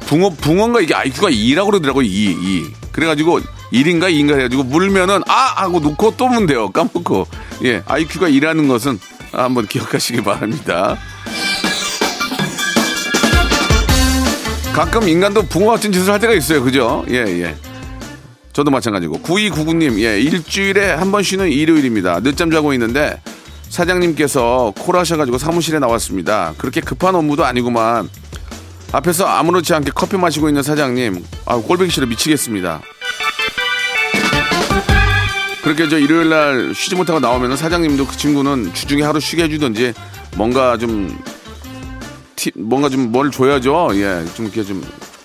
붕어 0.08 0.30
붕어인가 0.30 0.82
이게 0.82 0.96
IQ가 0.96 1.30
2라고 1.30 1.68
그러더라고요. 1.68 2.06
2, 2.06 2.10
2. 2.10 2.66
그래 2.92 3.06
가지고 3.08 3.40
1인가 3.72 4.10
2인가 4.10 4.38
해 4.38 4.44
가지고 4.44 4.64
물면은 4.64 5.22
아 5.28 5.54
하고 5.58 5.80
놓고 5.80 6.16
또문 6.18 6.46
돼요. 6.46 6.70
까먹고 6.70 7.28
예 7.66 7.84
IQ가 7.86 8.30
2라는 8.30 8.68
것은 8.68 9.00
한번 9.32 9.68
기억하시기 9.68 10.24
바랍니다. 10.24 10.98
가끔 14.78 15.08
인간도 15.10 15.42
붕어 15.42 15.72
같은 15.72 15.92
짓을 15.92 16.14
할 16.14 16.20
때가 16.20 16.34
있어요. 16.34 16.64
그죠? 16.64 17.04
예, 17.10 17.16
예. 17.16 17.56
저도 18.54 18.70
마찬가지고. 18.70 19.20
9299님, 19.24 20.00
예, 20.02 20.20
일주일에 20.22 20.92
한 20.92 21.12
번 21.12 21.24
쉬는 21.24 21.50
일요일입니다. 21.50 22.20
늦잠 22.20 22.52
자고 22.52 22.74
있는데 22.74 23.20
사장님께서 23.70 24.74
콜하셔가지고 24.78 25.40
사무실에 25.40 25.80
나왔습니다. 25.80 26.54
그렇게 26.60 26.80
급한 26.82 27.16
업무도 27.16 27.44
아니구만. 27.44 28.08
앞에서 28.92 29.26
아무렇지 29.26 29.74
않게 29.74 29.92
커피 29.96 30.16
마시고 30.16 30.48
있는 30.48 30.62
사장님, 30.62 31.26
아, 31.48 31.56
꼴보기 31.58 31.90
싫어 31.90 32.06
미치겠습니다. 32.06 32.80
그렇게 35.64 35.90
저 35.90 35.98
일요일 35.98 36.30
날 36.30 36.74
쉬지 36.76 36.96
못하고 36.96 37.20
나오면 37.20 37.58
사장님도 37.58 38.06
그 38.06 38.16
친구는 38.16 38.74
주중에 38.76 39.02
하루 39.02 39.20
쉬게 39.20 39.44
해주든지 39.44 39.94
뭔가 40.36 40.78
좀 40.78 41.10
티- 41.26 41.37
뭔가 42.56 42.90
좀 42.90 43.12
뭘 43.12 43.32
줘야죠. 43.32 43.90
예, 43.96 44.24
좀 44.36 44.46
이렇게 44.46 44.64
좀 44.64 44.84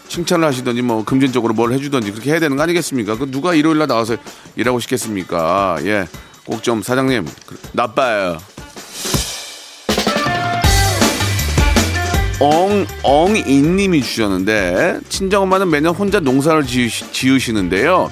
칭찬을 0.08 0.46
하시든지 0.46 0.82
뭐 0.82 1.04
금전적으로 1.04 1.54
뭘 1.54 1.72
해주든지 1.72 2.12
그렇게 2.12 2.30
해야 2.32 2.40
되는 2.40 2.56
거 2.56 2.62
아니겠습니까? 2.62 3.16
그 3.16 3.30
누가 3.30 3.54
일요일 3.54 3.78
날 3.78 3.88
나와서 3.88 4.16
일하고 4.56 4.78
싶겠습니까? 4.80 5.78
예, 5.85 6.06
꼭 6.44 6.62
좀 6.62 6.82
사장님 6.82 7.26
그- 7.46 7.58
나빠요. 7.72 8.38
엉, 12.40 12.85
엉이님이 13.04 14.02
주셨는데, 14.02 14.98
친정엄마는 15.08 15.70
매년 15.70 15.94
혼자 15.94 16.18
농사를 16.18 16.64
지으시, 16.66 17.12
지으시 17.12 17.52
는데요. 17.52 18.11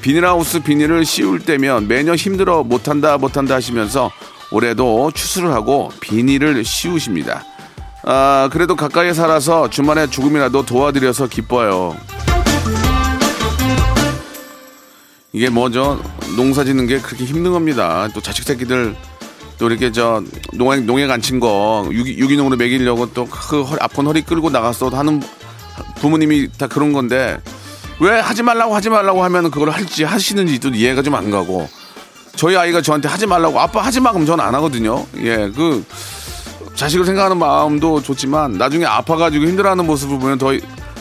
비닐하우스 0.00 0.58
비닐을 0.60 1.04
씌울 1.04 1.38
때면 1.38 1.86
매년 1.86 2.16
힘들어 2.16 2.64
못한다, 2.64 3.16
못한다 3.18 3.54
하시면서 3.54 4.10
올해도 4.50 5.12
추수를 5.14 5.52
하고 5.52 5.92
비닐을 6.00 6.64
씌우십니다. 6.64 7.44
아, 8.04 8.48
그래도 8.52 8.74
가까이 8.74 9.14
살아서 9.14 9.70
주말에 9.70 10.08
조금이라도 10.08 10.66
도와드려서 10.66 11.28
기뻐요. 11.28 11.96
이게 15.32 15.48
뭐죠? 15.48 16.02
농사 16.36 16.64
짓는 16.64 16.86
게 16.86 16.98
그렇게 17.00 17.24
힘든 17.24 17.52
겁니다. 17.52 18.08
또 18.12 18.20
자식 18.20 18.44
새끼들 18.44 18.94
또 19.58 19.66
이렇게 19.70 19.90
저 19.92 20.22
농약 20.52 20.82
농약 20.84 21.10
안 21.10 21.20
친 21.22 21.38
거 21.40 21.88
유기, 21.92 22.18
유기농으로 22.18 22.56
먹이려고 22.56 23.12
또 23.12 23.26
그 23.26 23.64
아픈 23.80 24.06
허리 24.06 24.22
끌고 24.22 24.50
나가서 24.50 24.88
하는 24.88 25.22
부모님이 26.00 26.48
다 26.58 26.66
그런 26.66 26.92
건데 26.92 27.40
왜 28.00 28.18
하지 28.18 28.42
말라고 28.42 28.74
하지 28.74 28.90
말라고 28.90 29.22
하면 29.24 29.50
그걸 29.50 29.70
할지 29.70 30.04
하시는지 30.04 30.58
또 30.58 30.68
이해가 30.68 31.02
좀 31.02 31.14
안 31.14 31.30
가고 31.30 31.68
저희 32.34 32.56
아이가 32.56 32.82
저한테 32.82 33.08
하지 33.08 33.26
말라고 33.26 33.58
아빠 33.60 33.80
하지 33.82 34.00
마 34.00 34.10
그럼 34.12 34.26
저는 34.26 34.44
안 34.44 34.54
하거든요. 34.56 35.06
예, 35.18 35.50
그 35.54 35.84
자식을 36.74 37.04
생각하는 37.06 37.38
마음도 37.38 38.02
좋지만 38.02 38.52
나중에 38.52 38.84
아파가지고 38.84 39.46
힘들어하는 39.46 39.86
모습을 39.86 40.18
보면 40.18 40.38
더 40.38 40.52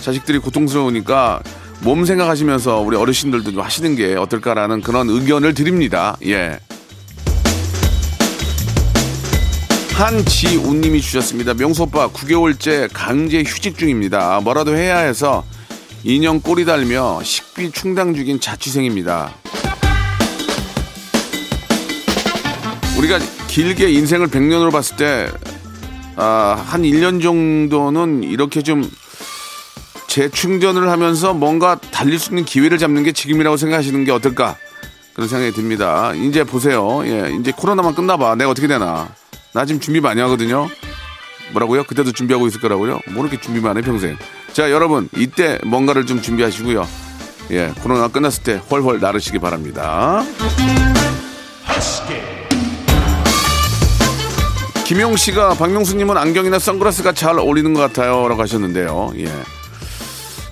자식들이 0.01 0.39
고통스러우니까 0.39 1.41
몸 1.81 2.05
생각하시면서 2.05 2.79
우리 2.79 2.95
어르신들도 2.95 3.51
좀 3.51 3.61
하시는 3.61 3.95
게 3.95 4.15
어떨까라는 4.15 4.81
그런 4.81 5.09
의견을 5.09 5.53
드립니다. 5.53 6.15
예. 6.25 6.59
한지우님이 9.93 11.01
주셨습니다. 11.01 11.53
명수 11.53 11.83
오빠 11.83 12.07
9개월째 12.09 12.89
강제 12.91 13.43
휴직 13.43 13.77
중입니다. 13.77 14.39
뭐라도 14.41 14.75
해야 14.75 14.97
해서 14.97 15.43
인형 16.03 16.39
꼬리 16.41 16.65
달며 16.65 17.21
식비 17.23 17.71
충당 17.71 18.15
중인 18.15 18.39
자취생입니다. 18.39 19.31
우리가 22.97 23.19
길게 23.47 23.91
인생을 23.91 24.27
100년으로 24.27 24.71
봤을 24.71 24.95
때, 24.95 25.27
아, 26.23 26.63
한 26.67 26.83
1년 26.83 27.19
정도는 27.19 28.21
이렇게 28.21 28.61
좀 28.61 28.87
재충전을 30.05 30.87
하면서 30.87 31.33
뭔가 31.33 31.75
달릴 31.75 32.19
수 32.19 32.29
있는 32.29 32.45
기회를 32.45 32.77
잡는 32.77 33.01
게 33.01 33.11
지금이라고 33.11 33.57
생각하시는 33.57 34.03
게 34.05 34.11
어떨까? 34.11 34.55
그런 35.15 35.27
생각이 35.27 35.51
듭니다. 35.53 36.13
이제 36.13 36.43
보세요. 36.43 37.01
예, 37.05 37.35
이제 37.39 37.51
코로나만 37.51 37.95
끝나봐. 37.95 38.35
내가 38.35 38.51
어떻게 38.51 38.67
되나. 38.67 39.09
나 39.51 39.65
지금 39.65 39.81
준비 39.81 39.99
많이 39.99 40.21
하거든요. 40.21 40.69
뭐라고요? 41.53 41.85
그때도 41.85 42.11
준비하고 42.11 42.45
있을 42.47 42.61
거라고요? 42.61 42.99
뭐 43.09 43.23
이렇게 43.25 43.41
준비만 43.41 43.77
해, 43.77 43.81
평생. 43.81 44.15
자, 44.53 44.69
여러분, 44.69 45.09
이때 45.17 45.57
뭔가를 45.65 46.05
좀 46.05 46.21
준비하시고요. 46.21 46.87
예, 47.49 47.73
코로나 47.81 48.07
끝났을 48.07 48.43
때 48.43 48.61
훨훨 48.69 48.99
나르시기 48.99 49.39
바랍니다. 49.39 50.23
김용 54.91 55.15
씨가 55.15 55.53
박명수님은 55.53 56.17
안경이나 56.17 56.59
선글라스가 56.59 57.13
잘 57.13 57.39
어울리는 57.39 57.73
것 57.73 57.79
같아요. 57.79 58.27
라고 58.27 58.41
하셨는데요. 58.41 59.13
예. 59.19 59.31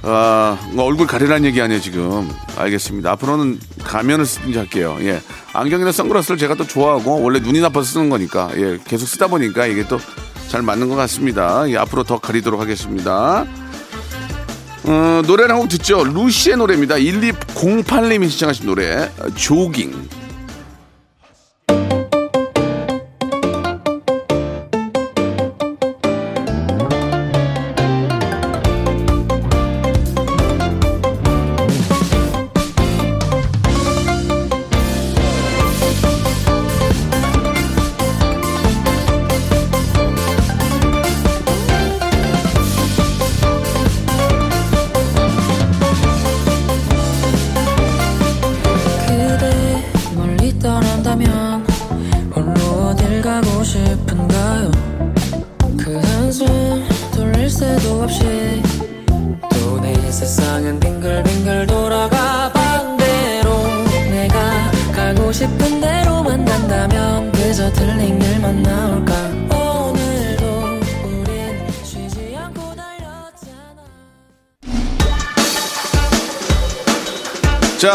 아, 0.02 0.58
뭐 0.71 0.86
얼굴 0.86 1.08
가리라는 1.08 1.43
얘기 1.43 1.62
아니에요, 1.62 1.82
지금. 1.82 2.32
알겠습니다. 2.56 3.12
앞으로는 3.12 3.60
가면을 3.84 4.25
쓰든지 4.25 4.58
할게요. 4.58 4.95
예. 5.02 5.21
안경이나 5.52 5.91
선글라스를 5.91 6.38
제가 6.38 6.56
또 6.56 6.65
좋아하고, 6.65 7.21
원래 7.21 7.39
눈이 7.39 7.60
나빠서 7.60 7.84
쓰는 7.91 8.10
거니까, 8.10 8.49
예. 8.56 8.80
계속 8.88 9.08
쓰다 9.08 9.28
보니까 9.28 9.65
이게 9.65 9.86
또 9.86 9.99
잘 10.47 10.62
맞는 10.62 10.88
것 10.88 10.95
같습니다. 10.95 11.69
예. 11.69 11.75
앞으로 11.75 12.06
더 12.06 12.17
가리도록 12.17 12.62
하겠습니다. 12.62 13.45
어, 14.86 15.21
노래를 15.28 15.52
한 15.54 15.60
곡 15.60 15.67
듣죠. 15.67 16.06
루시의 16.06 16.56
노래입니다. 16.56 16.95
1208님이 16.95 18.30
시청하신 18.30 18.65
노래, 18.67 19.12
어, 19.19 19.30
조깅. 19.36 20.08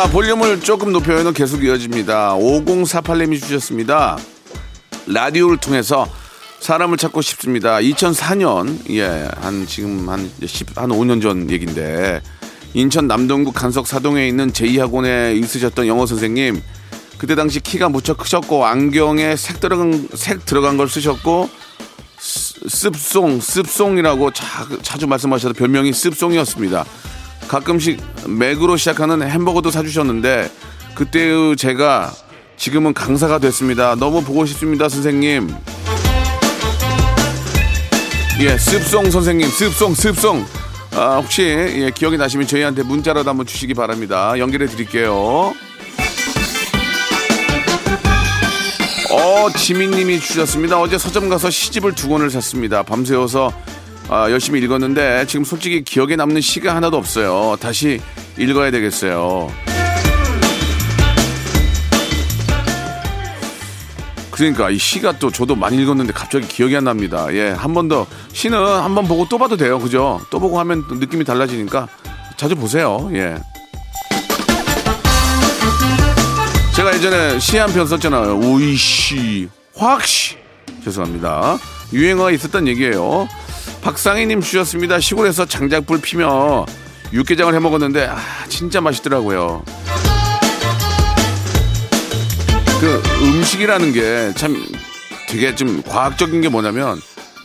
자, 0.05 0.11
볼륨을 0.11 0.61
조금 0.61 0.93
높여요는 0.93 1.33
계속 1.33 1.65
이어집니다. 1.65 2.35
5048님이 2.35 3.41
주셨습니다. 3.41 4.19
라디오를 5.07 5.57
통해서 5.57 6.07
사람을 6.61 6.99
찾고 6.99 7.23
싶습니다. 7.23 7.77
2004년, 7.79 8.91
예, 8.91 9.31
한 9.41 9.67
지금 9.67 10.07
한 10.11 10.31
10, 10.45 10.77
한 10.77 10.91
5년 10.91 11.23
전 11.23 11.51
얘긴데, 11.51 12.21
인천 12.75 13.07
남동구 13.07 13.53
간석 13.53 13.87
사동에 13.87 14.29
있는 14.29 14.53
제2학원에 14.53 15.43
있으셨던 15.43 15.87
영어 15.87 16.05
선생님, 16.05 16.63
그때 17.17 17.35
당시 17.35 17.61
키가 17.61 17.89
무척 17.89 18.19
크셨고, 18.19 18.67
안경에 18.67 19.37
색 19.37 19.59
들어간, 19.59 20.07
색 20.13 20.45
들어간 20.45 20.77
걸 20.77 20.87
쓰셨고, 20.87 21.49
스- 22.19 22.61
습송, 22.69 23.41
습송이라고 23.41 24.33
자, 24.33 24.69
자주 24.83 25.07
말씀하셔서 25.07 25.55
별명이 25.55 25.95
습송이었습니다. 25.95 26.85
가끔씩 27.49 28.01
맥으로 28.29 28.77
시작하는 28.77 29.23
햄버거도 29.23 29.71
사주셨는데 29.71 30.51
그때의 30.95 31.57
제가 31.57 32.13
지금은 32.57 32.95
강사가 32.95 33.39
됐습니다. 33.39 33.95
너무 33.97 34.23
보고 34.23 34.47
싶습니다, 34.47 34.89
선생님. 34.89 35.55
예, 38.41 38.59
습송 38.59 39.11
선생님, 39.11 39.49
습송, 39.49 39.95
습송. 39.95 40.45
아, 40.93 41.17
혹시 41.17 41.43
예, 41.43 41.91
기억이 41.95 42.17
나시면 42.17 42.47
저희한테 42.47 42.83
문자라도 42.83 43.29
한번 43.29 43.47
주시기 43.47 43.75
바랍니다. 43.75 44.39
연결해 44.39 44.67
드릴게요. 44.67 45.55
어, 49.11 49.49
지민님이 49.57 50.19
주셨습니다. 50.21 50.81
어제 50.81 50.99
서점 50.99 51.29
가서 51.29 51.51
시집을 51.51 51.95
두 51.95 52.09
권을 52.09 52.31
샀습니다. 52.31 52.83
밤새워서 52.83 53.53
아, 54.09 54.31
열심히 54.31 54.61
읽었는데 54.61 55.27
지금 55.27 55.45
솔직히 55.45 55.83
기억에 55.83 56.17
남는 56.17 56.41
시가 56.41 56.75
하나도 56.77 56.97
없어요. 56.97 57.57
다시 57.61 58.01
읽어야 58.39 58.71
되겠어요. 58.71 59.51
그러니까 64.31 64.69
이 64.69 64.79
시가 64.79 65.19
또 65.19 65.31
저도 65.31 65.55
많이 65.55 65.81
읽었는데 65.81 66.13
갑자기 66.13 66.47
기억이 66.49 66.77
안 66.77 66.85
납니다. 66.85 67.33
예, 67.33 67.51
한 67.51 67.73
번 67.73 67.89
더 67.89 68.07
시는 68.33 68.59
한 68.59 68.95
번 68.95 69.07
보고 69.07 69.27
또 69.29 69.39
봐도 69.39 69.57
돼요. 69.57 69.79
그죠? 69.79 70.21
또 70.31 70.41
보고 70.41 70.59
하면 70.59 70.85
또 70.89 70.97
느낌이 70.97 71.25
달라지니까 71.25 71.87
자주 72.37 72.57
보세요. 72.57 73.09
예. 73.15 73.37
제가 76.75 76.93
예전에 76.95 77.39
시 77.39 77.57
한 77.59 77.73
편 77.73 77.87
썼잖아요. 77.87 78.41
오이씨, 78.41 79.49
확씨. 79.77 80.37
죄송합니다. 80.85 81.57
유행어가 81.93 82.33
있었던 82.33 82.67
얘기예요. 82.67 83.29
박상희님 83.85 84.41
주셨습니다. 84.41 84.99
시골에서 84.99 85.45
장작불 85.45 86.01
피며 86.01 86.65
육개장을 87.13 87.55
해 87.55 87.59
먹었는데 87.59 88.07
아, 88.07 88.17
진짜 88.49 88.81
맛있더라고요. 88.81 89.63
그 92.81 93.03
음식이라는 93.23 93.93
게 93.93 94.33
참 94.37 94.57
되게 95.29 95.55
좀 95.55 95.83
과학적인 95.83 96.41
게 96.41 96.49
뭐냐면 96.49 96.99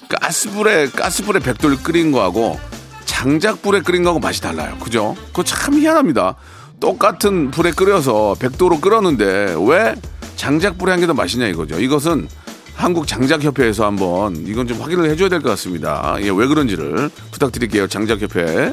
가스불에 0.10 0.88
가스불에 0.89 1.39
백돌 1.39 1.75
끓인 1.84 2.12
거하고 2.13 2.58
장작불에 3.06 3.82
끓인 3.82 4.04
거하고 4.04 4.19
맛이 4.19 4.41
달라요. 4.41 4.78
그죠? 4.80 5.15
그거 5.28 5.43
참 5.43 5.73
희한합니다. 5.73 6.36
똑같은 6.80 7.52
불에 7.52 7.71
끓여서 7.71 8.36
백도로 8.39 8.80
끓였는데 8.80 9.56
왜 9.67 9.95
장작불에 10.38 10.91
한 10.91 11.02
게 11.02 11.08
더 11.08 11.13
맛있냐 11.13 11.47
이거죠. 11.47 11.80
이것은 11.82 12.30
한국 12.79 13.07
장작협회에서 13.07 13.85
한번 13.85 14.37
이건 14.47 14.65
좀 14.65 14.79
확인을 14.79 15.09
해줘야 15.09 15.27
될 15.27 15.41
것 15.41 15.49
같습니다. 15.49 16.15
예, 16.21 16.29
왜 16.29 16.47
그런지를 16.47 17.09
부탁드릴게요. 17.29 17.87
장작협회. 17.87 18.71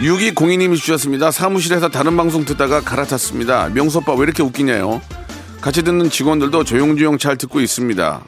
6202님이 0.00 0.76
주셨습니다. 0.76 1.30
사무실에서 1.30 1.88
다른 1.88 2.16
방송 2.16 2.44
듣다가 2.44 2.80
갈아탔습니다. 2.80 3.68
명수 3.74 3.98
오빠 3.98 4.12
왜 4.14 4.24
이렇게 4.24 4.42
웃기냐요? 4.42 5.00
같이 5.60 5.82
듣는 5.84 6.10
직원들도 6.10 6.64
조용조용 6.64 7.18
잘 7.18 7.36
듣고 7.38 7.60
있습니다. 7.60 8.20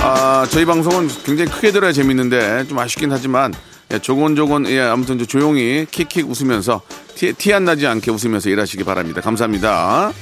아, 0.00 0.46
저희 0.50 0.64
방송은 0.64 1.08
굉장히 1.24 1.50
크게 1.50 1.72
들어야 1.72 1.92
재밌는데 1.92 2.64
좀 2.68 2.78
아쉽긴 2.78 3.12
하지만 3.12 3.52
예, 3.92 3.98
조곤조곤 3.98 4.66
예, 4.68 4.80
아무튼 4.80 5.18
저 5.18 5.24
조용히 5.24 5.86
킥킥 5.90 6.28
웃으면서 6.30 6.80
티 7.14 7.52
안 7.52 7.64
나지 7.64 7.86
않게 7.86 8.10
웃으면서 8.10 8.48
일하시기 8.48 8.84
바랍니다. 8.84 9.20
감사합니다. 9.20 10.12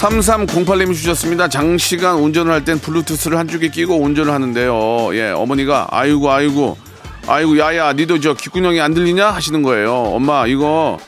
3308님이 0.00 0.94
주셨습니다. 0.94 1.48
장시간 1.48 2.16
운전을 2.16 2.52
할 2.52 2.64
땐 2.64 2.78
블루투스를 2.78 3.36
한쪽에 3.38 3.68
끼고 3.68 3.96
운전을 4.00 4.32
하는데요. 4.32 5.14
예, 5.14 5.30
어머니가 5.30 5.88
아이고 5.90 6.30
아이고 6.30 6.78
아이고 7.26 7.58
야야 7.58 7.92
니도 7.92 8.18
저 8.20 8.32
귓구녕이 8.32 8.80
안 8.80 8.94
들리냐 8.94 9.28
하시는 9.30 9.62
거예요. 9.62 9.92
엄마 9.94 10.46
이거 10.46 10.98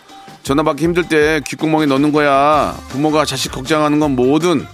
전화 0.42 0.62
받기 0.62 0.84
힘들 0.84 1.08
때 1.08 1.40
귓구멍에 1.46 1.86
넣는 1.86 2.12
거야. 2.12 2.76
부모가 2.90 3.24
자식 3.24 3.52
걱정하는 3.52 3.98
건 3.98 4.14
뭐든 4.14 4.66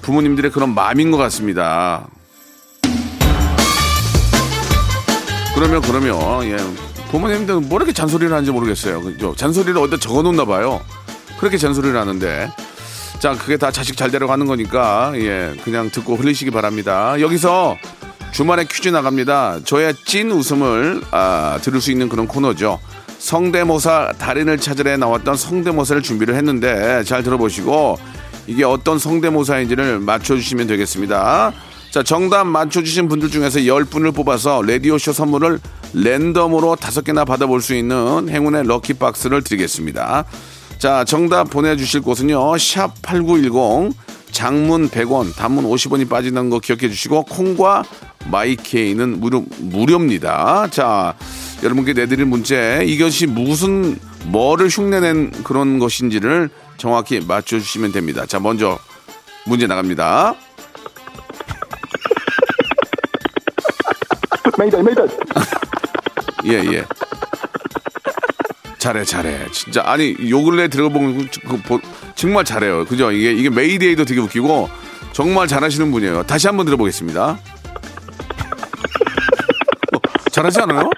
부모님들의 0.00 0.50
그런 0.52 0.74
마음인 0.74 1.10
것 1.10 1.18
같습니다. 1.18 2.06
그러면 5.60 5.82
그러면 5.82 6.42
예 6.44 6.56
부모님들은 7.10 7.68
뭐 7.68 7.76
이렇게 7.76 7.92
잔소리를 7.92 8.32
하는지 8.32 8.50
모르겠어요. 8.50 9.36
잔소리를 9.36 9.76
어디다 9.76 9.98
적어놓나 9.98 10.46
봐요. 10.46 10.80
그렇게 11.38 11.58
잔소리를 11.58 12.00
하는데 12.00 12.50
자 13.18 13.34
그게 13.36 13.58
다 13.58 13.70
자식 13.70 13.94
잘 13.94 14.10
데려가는 14.10 14.46
거니까 14.46 15.12
예 15.16 15.54
그냥 15.62 15.90
듣고 15.90 16.16
흘리시기 16.16 16.50
바랍니다. 16.50 17.20
여기서 17.20 17.76
주말에 18.32 18.64
퀴즈 18.64 18.88
나갑니다. 18.88 19.58
저의 19.64 19.92
찐 20.06 20.30
웃음을 20.30 21.02
아, 21.10 21.58
들을 21.60 21.78
수 21.82 21.90
있는 21.90 22.08
그런 22.08 22.26
코너죠. 22.26 22.80
성대모사 23.18 24.14
달인을 24.18 24.56
찾으러 24.56 24.96
나왔던 24.96 25.36
성대모사를 25.36 26.00
준비를 26.00 26.36
했는데 26.36 27.04
잘 27.04 27.22
들어보시고 27.22 27.98
이게 28.46 28.64
어떤 28.64 28.98
성대모사인지를 28.98 29.98
맞춰주시면 29.98 30.68
되겠습니다. 30.68 31.52
자, 31.90 32.04
정답 32.04 32.44
맞춰주신 32.46 33.08
분들 33.08 33.30
중에서 33.30 33.60
10분을 33.60 34.14
뽑아서 34.14 34.62
라디오쇼 34.62 35.12
선물을 35.12 35.58
랜덤으로 35.92 36.76
5개나 36.76 37.26
받아볼 37.26 37.60
수 37.60 37.74
있는 37.74 38.28
행운의 38.28 38.64
럭키박스를 38.64 39.42
드리겠습니다. 39.42 40.24
자, 40.78 41.04
정답 41.04 41.50
보내주실 41.50 42.02
곳은요, 42.02 42.38
샵8910, 42.38 43.92
장문 44.30 44.88
100원, 44.88 45.34
단문 45.34 45.64
50원이 45.64 46.08
빠지는 46.08 46.48
거 46.48 46.60
기억해 46.60 46.88
주시고, 46.88 47.24
콩과 47.24 47.82
마이케이는 48.26 49.18
무료, 49.18 49.44
무료입니다. 49.58 50.68
자, 50.70 51.16
여러분께 51.64 51.92
내드릴 51.92 52.24
문제, 52.24 52.84
이것이 52.86 53.26
무슨, 53.26 53.98
뭐를 54.26 54.68
흉내낸 54.68 55.32
그런 55.42 55.80
것인지를 55.80 56.50
정확히 56.76 57.20
맞춰주시면 57.20 57.90
됩니다. 57.90 58.26
자, 58.26 58.38
먼저 58.38 58.78
문제 59.44 59.66
나갑니다. 59.66 60.36
예, 66.46 66.52
예. 66.72 66.84
잘해, 68.78 69.04
잘해. 69.04 69.46
진짜. 69.52 69.82
아니, 69.84 70.16
요 70.30 70.42
근래 70.42 70.68
들어본, 70.68 71.28
그, 71.46 71.56
보- 71.62 71.80
정말 72.14 72.44
잘해요. 72.44 72.84
그죠? 72.86 73.10
이게, 73.12 73.32
이게 73.32 73.50
메이데이도 73.50 74.04
되게 74.06 74.20
웃기고, 74.20 74.68
정말 75.12 75.46
잘하시는 75.46 75.90
분이에요. 75.90 76.22
다시 76.24 76.46
한번 76.46 76.64
들어보겠습니다. 76.66 77.38
어, 79.92 79.98
잘하지 80.30 80.60
않아요? 80.62 80.90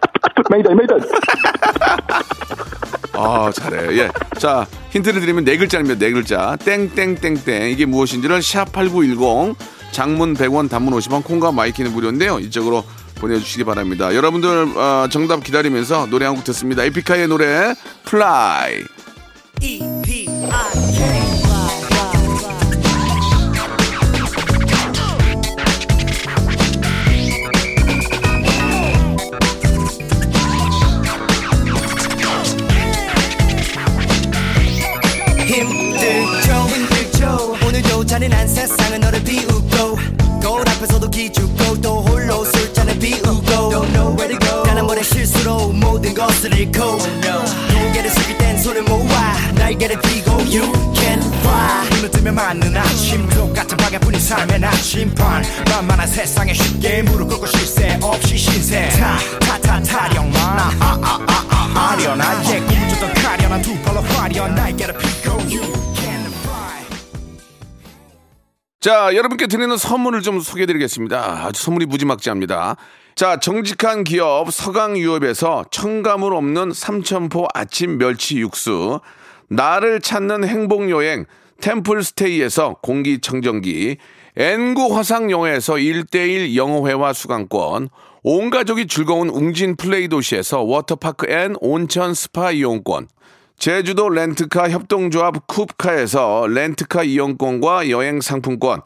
아, 3.15 3.51
잘해. 3.53 3.97
예. 3.99 4.11
자, 4.39 4.67
힌트를 4.91 5.21
드리면 5.21 5.45
네 5.45 5.57
글자입니다. 5.57 5.99
네 5.99 6.11
글자. 6.13 6.57
땡땡땡땡. 6.65 7.71
이게 7.71 7.87
무엇인지를 7.87 8.41
샵8910 8.41 9.57
장문 9.93 10.35
100원, 10.35 10.71
단문 10.71 10.95
50원, 10.95 11.23
콩과 11.25 11.53
myK는 11.53 11.93
무료인데요. 11.93 12.39
이쪽으로 12.39 12.85
보내주시기 13.23 13.65
바랍니다. 13.65 14.15
여러분들 14.15 14.77
어, 14.77 15.07
정답 15.11 15.43
기다리면서 15.45 16.07
노래 16.11 16.27
한 16.27 16.35
곡 16.35 16.45
듣습니다. 16.45 16.83
에픽하이의 16.85 17.29
노래 17.29 17.75
Fly. 18.05 18.83
힘 19.61 20.03
것을 46.43 46.59
잃고 46.59 46.99
고개를 46.99 48.11
숙일 48.11 48.39
땐 48.39 48.59
손을 48.59 48.83
모아 48.83 49.35
날개를 49.55 49.97
펴고 50.01 50.41
You 50.43 50.73
can 50.95 51.23
fly. 51.23 51.91
눈을 51.95 52.11
뜨면 52.11 52.35
맞는 52.35 52.77
아침. 52.77 53.29
똑같은 53.29 53.77
방향뿐인 53.77 54.21
삶의 54.21 54.59
나침반. 54.59 55.45
만만한 55.71 56.07
세상에 56.09 56.53
쉽게 56.53 57.03
무릎 57.03 57.29
꿇고 57.29 57.47
쉴새 57.47 58.01
없이 58.03 58.37
신세. 58.37 58.89
타타타 58.89 59.83
타령만. 59.83 60.35
아아아아 60.81 61.91
아련한 61.93 62.45
예 62.53 62.61
꿈을 62.61 62.89
쫓던 62.89 63.15
가련한 63.15 63.63
두 63.63 63.79
발로 63.83 64.01
화려한 64.01 64.55
날개를 64.55 64.95
펴고 65.23 65.43
You 65.43 65.83
자, 68.81 69.15
여러분께 69.15 69.47
드리는 69.47 69.77
선물을 69.77 70.23
좀 70.23 70.41
소개해 70.41 70.67
드리겠습니다. 70.67 71.45
아주 71.47 71.63
선물이 71.63 71.87
무지막지합니다. 71.87 72.75
자, 73.15 73.39
정직한 73.39 74.05
기업 74.05 74.51
서강유업에서 74.51 75.67
첨가물 75.71 76.35
없는 76.35 76.73
삼천포 76.73 77.47
아침 77.53 77.99
멸치 77.99 78.39
육수, 78.39 79.01
나를 79.49 80.01
찾는 80.01 80.45
행복여행 80.45 81.27
템플스테이에서 81.61 82.77
공기청정기, 82.83 83.99
N구 84.35 84.97
화상영어에서 84.97 85.75
1대1 85.75 86.57
영어회화 86.57 87.13
수강권, 87.13 87.91
온 88.23 88.51
가족이 88.51 88.87
즐거운 88.87 89.29
웅진 89.29 89.77
플레이 89.77 90.09
도시에서 90.09 90.63
워터파크 90.63 91.31
and 91.31 91.55
온천 91.61 92.15
스파 92.15 92.51
이용권, 92.51 93.09
제주도 93.59 94.09
렌트카 94.09 94.71
협동조합 94.71 95.47
쿱카에서 95.47 96.51
렌트카 96.51 97.03
이용권과 97.05 97.91
여행 97.91 98.23
상품권, 98.23 98.81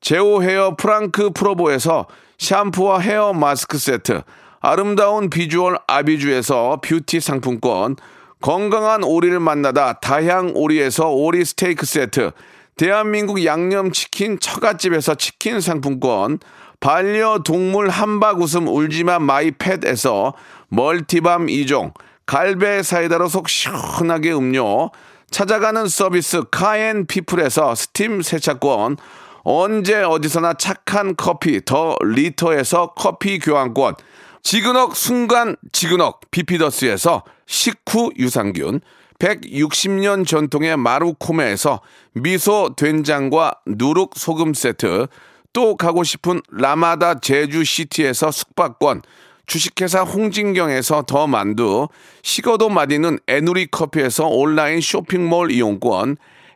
제오 0.00 0.42
헤어 0.42 0.74
프랑크 0.76 1.30
프로보에서 1.30 2.06
샴푸와 2.38 3.00
헤어 3.00 3.32
마스크 3.32 3.78
세트, 3.78 4.22
아름다운 4.60 5.28
비주얼 5.28 5.76
아비주에서 5.86 6.80
뷰티 6.82 7.20
상품권, 7.20 7.96
건강한 8.40 9.02
오리를 9.02 9.38
만나다 9.40 9.94
다향 9.94 10.52
오리에서 10.54 11.10
오리 11.10 11.44
스테이크 11.44 11.84
세트, 11.84 12.30
대한민국 12.76 13.44
양념치킨 13.44 14.38
처갓집에서 14.38 15.16
치킨 15.16 15.60
상품권, 15.60 16.38
반려동물 16.80 17.88
함박 17.88 18.40
웃음 18.40 18.68
울지마 18.68 19.18
마이팻에서 19.18 20.32
multi 20.68 21.11
balm 21.11 21.46
2종, 21.46 21.92
갈배 22.24 22.84
사이다로 22.84 23.28
속 23.28 23.48
시원하게 23.48 24.32
음료, 24.32 24.90
찾아가는 25.30 25.88
서비스 25.88 26.44
카엔 26.52 27.06
피플에서 27.06 27.74
스팀 27.74 28.22
세차권, 28.22 28.96
언제 29.50 30.02
어디서나 30.02 30.52
착한 30.52 31.16
커피 31.16 31.64
더 31.64 31.96
리터에서 32.04 32.92
커피 32.94 33.38
교환권, 33.38 33.94
지근억 34.42 34.94
순간 34.94 35.56
지근억 35.72 36.20
비피더스에서 36.30 37.24
식후 37.46 38.10
유산균, 38.18 38.82
160년 39.18 40.26
전통의 40.26 40.76
마루코메에서 40.76 41.80
미소 42.12 42.74
된장과 42.76 43.54
누룩 43.64 44.10
소금 44.16 44.52
세트, 44.52 45.06
또 45.54 45.76
가고 45.78 46.04
싶은 46.04 46.42
라마다 46.52 47.18
제주시티에서 47.18 48.30
숙박권, 48.30 49.00
주식회사 49.46 50.02
홍진경에서 50.02 51.04
더 51.06 51.26
만두, 51.26 51.88
식어도 52.22 52.68
맛있는 52.68 53.18
에누리 53.26 53.68
커피에서 53.68 54.26
온라인 54.26 54.82
쇼핑몰 54.82 55.50
이용권, 55.50 56.18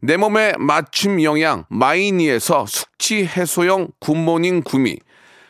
내 0.00 0.16
몸에 0.16 0.52
맞춤 0.58 1.22
영양 1.24 1.64
마이니에서 1.68 2.66
숙취 2.68 3.26
해소용 3.26 3.88
good 3.98 4.21
morning 4.21 4.62
구미, 4.62 4.98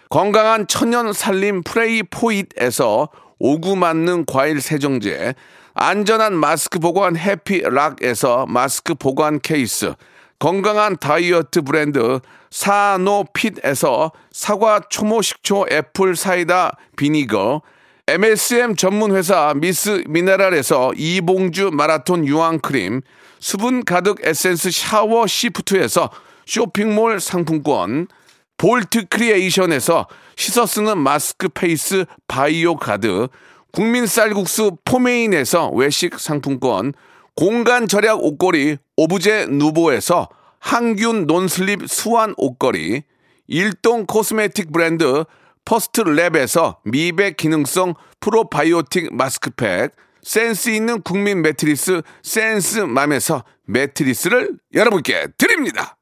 건강한 0.09 0.67
천연 0.67 1.13
살림 1.13 1.63
프레이 1.63 2.03
포잇에서 2.03 3.11
오구 3.39 3.77
맞는 3.77 4.25
과일 4.25 4.63
세정제, 4.63 5.35
안전한 5.75 6.35
마스크 6.35 6.79
보관 6.79 7.17
해피락에서 7.17 8.47
마스크 8.47 8.95
보관 8.95 9.39
케이스, 9.39 9.93
건강한 10.39 10.97
다이어트 10.97 11.61
브랜드 11.61 12.21
사노핏에서 12.51 14.13
사과 14.33 14.81
초모 14.89 15.21
식초 15.21 15.67
apple 15.71 16.17
cider 16.17 16.73
vinegar, 16.97 17.61
MSM 18.07 18.77
전문 18.77 19.15
회사 19.15 19.53
미스 19.55 20.03
미네랄에서 20.09 20.93
이봉주 20.97 21.73
마라톤 21.75 22.27
유황 22.27 22.59
크림, 22.61 23.03
수분 23.41 23.85
가득 23.85 24.19
에센스 24.23 24.71
샤워 24.71 25.27
시프트에서 25.27 26.11
쇼핑몰 26.47 27.21
상품권, 27.21 28.09
볼트 28.57 29.07
크리에이션에서 29.09 30.07
씻어 30.37 30.67
쓰는 30.67 30.99
마스크 30.99 31.49
페이스 31.49 32.05
바이오 32.27 32.77
가드, 32.77 33.29
국민 33.73 34.07
쌀국수 34.07 34.79
포메인에서 34.85 35.71
외식 35.71 36.19
상품권, 36.19 36.93
공간 37.37 37.87
절약 37.87 38.23
옷걸이 38.23 38.79
오브제 38.97 39.47
누보에서 39.51 40.29
항균 40.59 41.27
non-slip 41.27 41.89
수완 41.89 42.35
옷걸이, 42.37 43.03
일동 43.47 44.07
코스메틱 44.07 44.73
브랜드 44.73 45.25
퍼스트 45.65 46.03
랩에서 46.03 46.77
미백 46.85 47.37
기능성 47.37 47.95
프로바이오틱 48.21 49.15
마스크팩, 49.15 49.93
센스 50.23 50.71
있는 50.71 51.03
국민 51.03 51.43
매트리스 51.43 52.03
센스맘에서 52.23 53.45
매트리스를 53.67 54.53
여러분께 54.75 55.29
드립니다. 55.37 55.99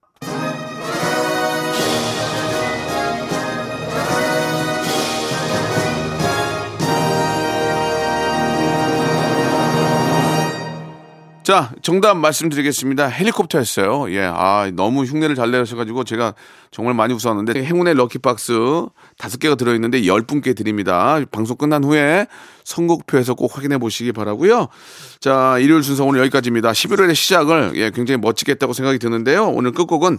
자, 11.46 11.70
정답 11.80 12.16
말씀드리겠습니다. 12.16 13.06
헬리콥터였어요. 13.06 14.10
예, 14.10 14.28
아, 14.34 14.68
너무 14.74 15.04
흉내를 15.04 15.36
잘 15.36 15.52
내셔가지고 15.52 16.02
제가 16.02 16.34
정말 16.72 16.94
많이 16.94 17.14
웃었는데 17.14 17.62
행운의 17.62 17.94
럭키박스 17.94 18.86
다섯 19.18 19.38
개가 19.38 19.54
들어있는데 19.54 20.06
열 20.06 20.22
분께 20.22 20.52
드립니다. 20.52 21.18
방송 21.30 21.56
끝난 21.56 21.82
후에 21.84 22.26
선곡표에서 22.64 23.34
꼭 23.34 23.56
확인해 23.56 23.78
보시기 23.78 24.12
바라고요 24.12 24.68
자, 25.20 25.56
일요일 25.58 25.82
순서 25.82 26.04
오늘 26.04 26.20
여기까지입니다. 26.20 26.72
11월의 26.72 27.14
시작을 27.14 27.72
예, 27.76 27.90
굉장히 27.90 28.20
멋지게 28.20 28.52
했다고 28.52 28.72
생각이 28.72 28.98
드는데요. 28.98 29.46
오늘 29.48 29.72
끝곡은 29.72 30.18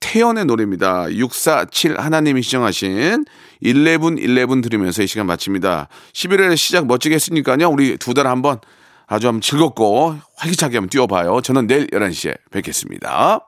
태연의 0.00 0.44
노래입니다. 0.46 1.10
647 1.12 1.98
하나님이 1.98 2.42
시청하신 2.42 3.24
1111 3.62 4.60
들으면서 4.60 5.02
이 5.02 5.06
시간 5.06 5.26
마칩니다. 5.26 5.88
11월의 6.12 6.56
시작 6.56 6.86
멋지게 6.86 7.14
했으니까요. 7.14 7.68
우리 7.68 7.96
두 7.96 8.12
달 8.14 8.26
한번 8.26 8.58
아주 9.06 9.28
한번 9.28 9.40
즐겁고 9.40 10.16
활기차게 10.36 10.76
한번 10.76 10.90
뛰어봐요. 10.90 11.40
저는 11.40 11.66
내일 11.66 11.86
11시에 11.88 12.34
뵙겠습니다. 12.50 13.46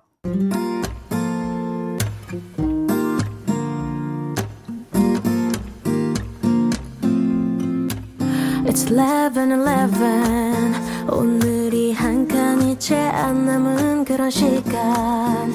It's 8.76 8.90
11, 8.90 9.32
11 9.32 11.10
오늘이 11.10 11.94
한 11.94 12.28
칸이 12.28 12.78
채 12.78 12.94
안 12.94 13.46
남은 13.46 14.04
그런 14.04 14.28
시간. 14.28 15.50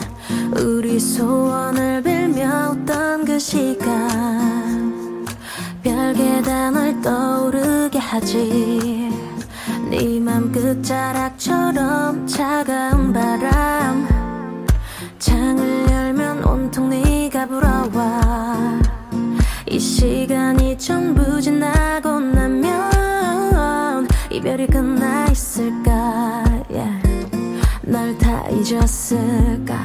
우리 0.58 1.00
소원을 1.00 2.02
빌며 2.02 2.72
웃던 2.72 3.26
그 3.26 3.38
시간. 3.38 5.24
별게 5.84 6.42
다널 6.42 7.00
떠오르게 7.02 8.00
하지. 8.00 9.12
네맘 9.92 10.52
끝자락처럼 10.52 12.26
차가운 12.26 13.14
바람. 13.14 14.58
창을 15.20 15.92
열면 15.92 16.44
온통 16.44 16.90
네가 16.90 17.46
불어와. 17.46 18.82
이 19.68 19.78
시간이 19.78 20.76
전부 20.80 21.40
지나고 21.40 22.20
나면 22.20 22.91
이별이 24.42 24.66
끝나 24.66 25.28
있을까 25.28 26.44
yeah. 26.72 27.00
널 27.84 28.18
다 28.18 28.50
잊었을까 28.50 29.76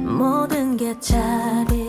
모든 0.00 0.56
삼겹살이 0.78 1.86